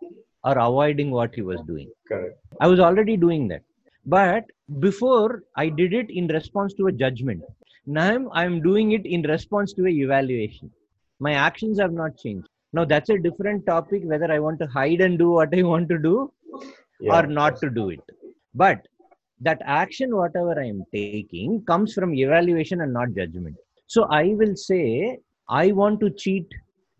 or 0.44 0.58
avoiding 0.58 1.10
what 1.10 1.34
he 1.34 1.40
was 1.40 1.60
doing. 1.62 1.90
Correct. 2.06 2.38
I 2.60 2.66
was 2.66 2.80
already 2.80 3.16
doing 3.16 3.48
that. 3.48 3.62
But 4.04 4.44
before 4.80 5.42
i 5.56 5.68
did 5.70 5.94
it 5.94 6.10
in 6.10 6.26
response 6.28 6.74
to 6.74 6.88
a 6.88 6.92
judgment. 6.92 7.42
Now 7.86 8.30
i'm 8.34 8.60
doing 8.60 8.92
it 8.92 9.06
in 9.06 9.22
response 9.22 9.72
to 9.74 9.86
a 9.86 9.88
evaluation. 9.88 10.70
My 11.18 11.32
actions 11.32 11.80
have 11.80 11.92
not 11.92 12.18
changed 12.18 12.49
now 12.72 12.84
that's 12.84 13.10
a 13.10 13.18
different 13.18 13.66
topic 13.66 14.02
whether 14.04 14.30
i 14.32 14.38
want 14.38 14.58
to 14.58 14.66
hide 14.66 15.00
and 15.00 15.18
do 15.18 15.30
what 15.30 15.54
i 15.58 15.62
want 15.62 15.88
to 15.88 15.98
do 15.98 16.32
or 17.08 17.26
not 17.26 17.60
to 17.60 17.70
do 17.70 17.90
it. 17.90 18.00
But 18.54 18.86
that 19.40 19.60
action 19.64 20.14
whatever 20.16 20.58
i 20.60 20.66
am 20.66 20.84
taking 20.92 21.64
comes 21.64 21.94
from 21.94 22.14
evaluation 22.14 22.82
and 22.82 22.92
not 22.92 23.14
judgment. 23.14 23.56
So 23.86 24.04
i 24.04 24.34
will 24.40 24.54
say 24.56 25.18
i 25.48 25.72
want 25.72 26.00
to 26.00 26.10
cheat 26.10 26.46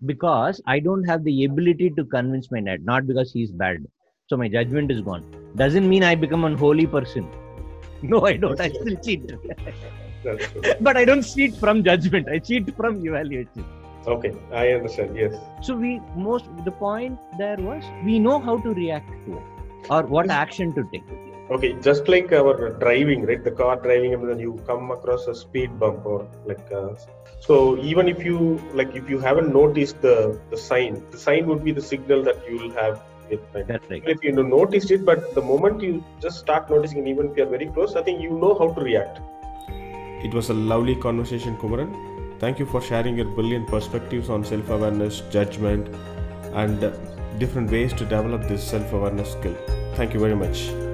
because 0.07 0.61
i 0.67 0.79
don't 0.81 1.05
have 1.05 1.23
the 1.25 1.45
ability 1.45 1.91
to 1.91 2.05
convince 2.05 2.51
my 2.51 2.61
dad 2.61 2.85
not 2.85 3.07
because 3.07 3.33
he's 3.33 3.53
bad. 3.53 3.87
So 4.29 4.37
my 4.37 4.49
judgment 4.49 4.91
is 4.91 5.01
gone. 5.01 5.25
Doesn't 5.57 5.89
mean 5.89 6.03
i 6.03 6.15
become 6.15 6.45
an 6.45 6.57
holy 6.57 6.87
person. 6.87 7.29
No 8.03 8.25
i 8.25 8.33
don't. 8.33 8.59
I 8.59 8.71
still 8.71 8.97
cheat. 9.05 9.33
But 10.81 10.97
i 10.97 11.05
don't 11.05 11.23
cheat 11.23 11.57
from 11.57 11.85
judgment. 11.85 12.29
I 12.29 12.39
cheat 12.39 12.75
from 12.77 13.05
evaluation 13.07 13.65
okay 14.07 14.33
i 14.53 14.69
understand 14.73 15.17
yes. 15.17 15.35
So 15.63 15.77
we 15.77 16.01
most 16.17 16.47
the 16.65 16.71
point 16.71 17.19
there 17.39 17.57
was 17.57 17.85
we 18.05 18.19
know 18.19 18.39
how 18.41 18.57
to 18.59 18.75
react 18.75 19.11
to 19.27 19.37
it 19.37 19.91
or 19.91 20.03
what 20.05 20.31
action 20.31 20.73
to 20.75 20.85
take. 20.93 21.05
Okay 21.51 21.73
just 21.83 22.09
like 22.09 22.33
our 22.33 22.71
driving 22.79 23.27
right 23.27 23.43
the 23.43 23.51
car 23.51 23.77
driving 23.77 24.15
and 24.15 24.29
then 24.29 24.39
you 24.39 24.59
come 24.67 24.91
across 24.91 25.27
a 25.27 25.35
speed 25.35 25.79
bump 25.79 26.07
or 26.07 26.27
like 26.47 26.67
uh, 26.73 26.95
so 27.41 27.77
even 27.79 28.09
if 28.09 28.25
you 28.25 28.61
like 28.73 28.95
if 28.95 29.11
you 29.11 29.19
haven't 29.19 29.53
noticed 29.53 30.01
the 30.01 30.41
the 30.51 30.57
sign 30.57 31.03
the 31.11 31.19
sign 31.19 31.47
would 31.47 31.65
be 31.65 31.73
the 31.73 31.83
signal 31.83 32.23
that 32.23 32.39
you 32.49 32.57
will 32.59 32.71
have 32.71 33.03
it 33.31 33.43
right? 33.55 33.67
Correct. 33.67 33.93
Even 33.93 34.11
if 34.11 34.23
you 34.23 34.33
noticed 34.33 34.91
it 34.91 35.05
but 35.05 35.35
the 35.35 35.43
moment 35.43 35.83
you 35.83 36.05
just 36.21 36.39
start 36.39 36.71
noticing 36.71 36.99
and 36.99 37.09
even 37.09 37.31
if 37.31 37.37
you're 37.37 37.47
very 37.47 37.67
close 37.67 37.97
i 37.97 38.03
think 38.03 38.21
you 38.21 38.31
know 38.31 38.55
how 38.59 38.73
to 38.73 38.81
react. 38.81 39.21
It 40.23 40.35
was 40.35 40.51
a 40.51 40.55
lovely 40.55 40.95
conversation 40.95 41.57
kumaran 41.57 42.10
thank 42.41 42.59
you 42.59 42.67
for 42.67 42.81
sharing 42.81 43.17
your 43.17 43.27
brilliant 43.39 43.69
perspectives 43.69 44.29
on 44.29 44.45
self-awareness 44.45 45.23
judgment 45.31 45.95
and 46.65 46.93
different 47.39 47.71
ways 47.71 47.93
to 47.93 48.05
develop 48.05 48.49
this 48.49 48.63
self-awareness 48.69 49.33
skill. 49.33 49.57
Thank 49.95 50.15
you 50.15 50.21
very 50.21 50.35
much 50.35 50.90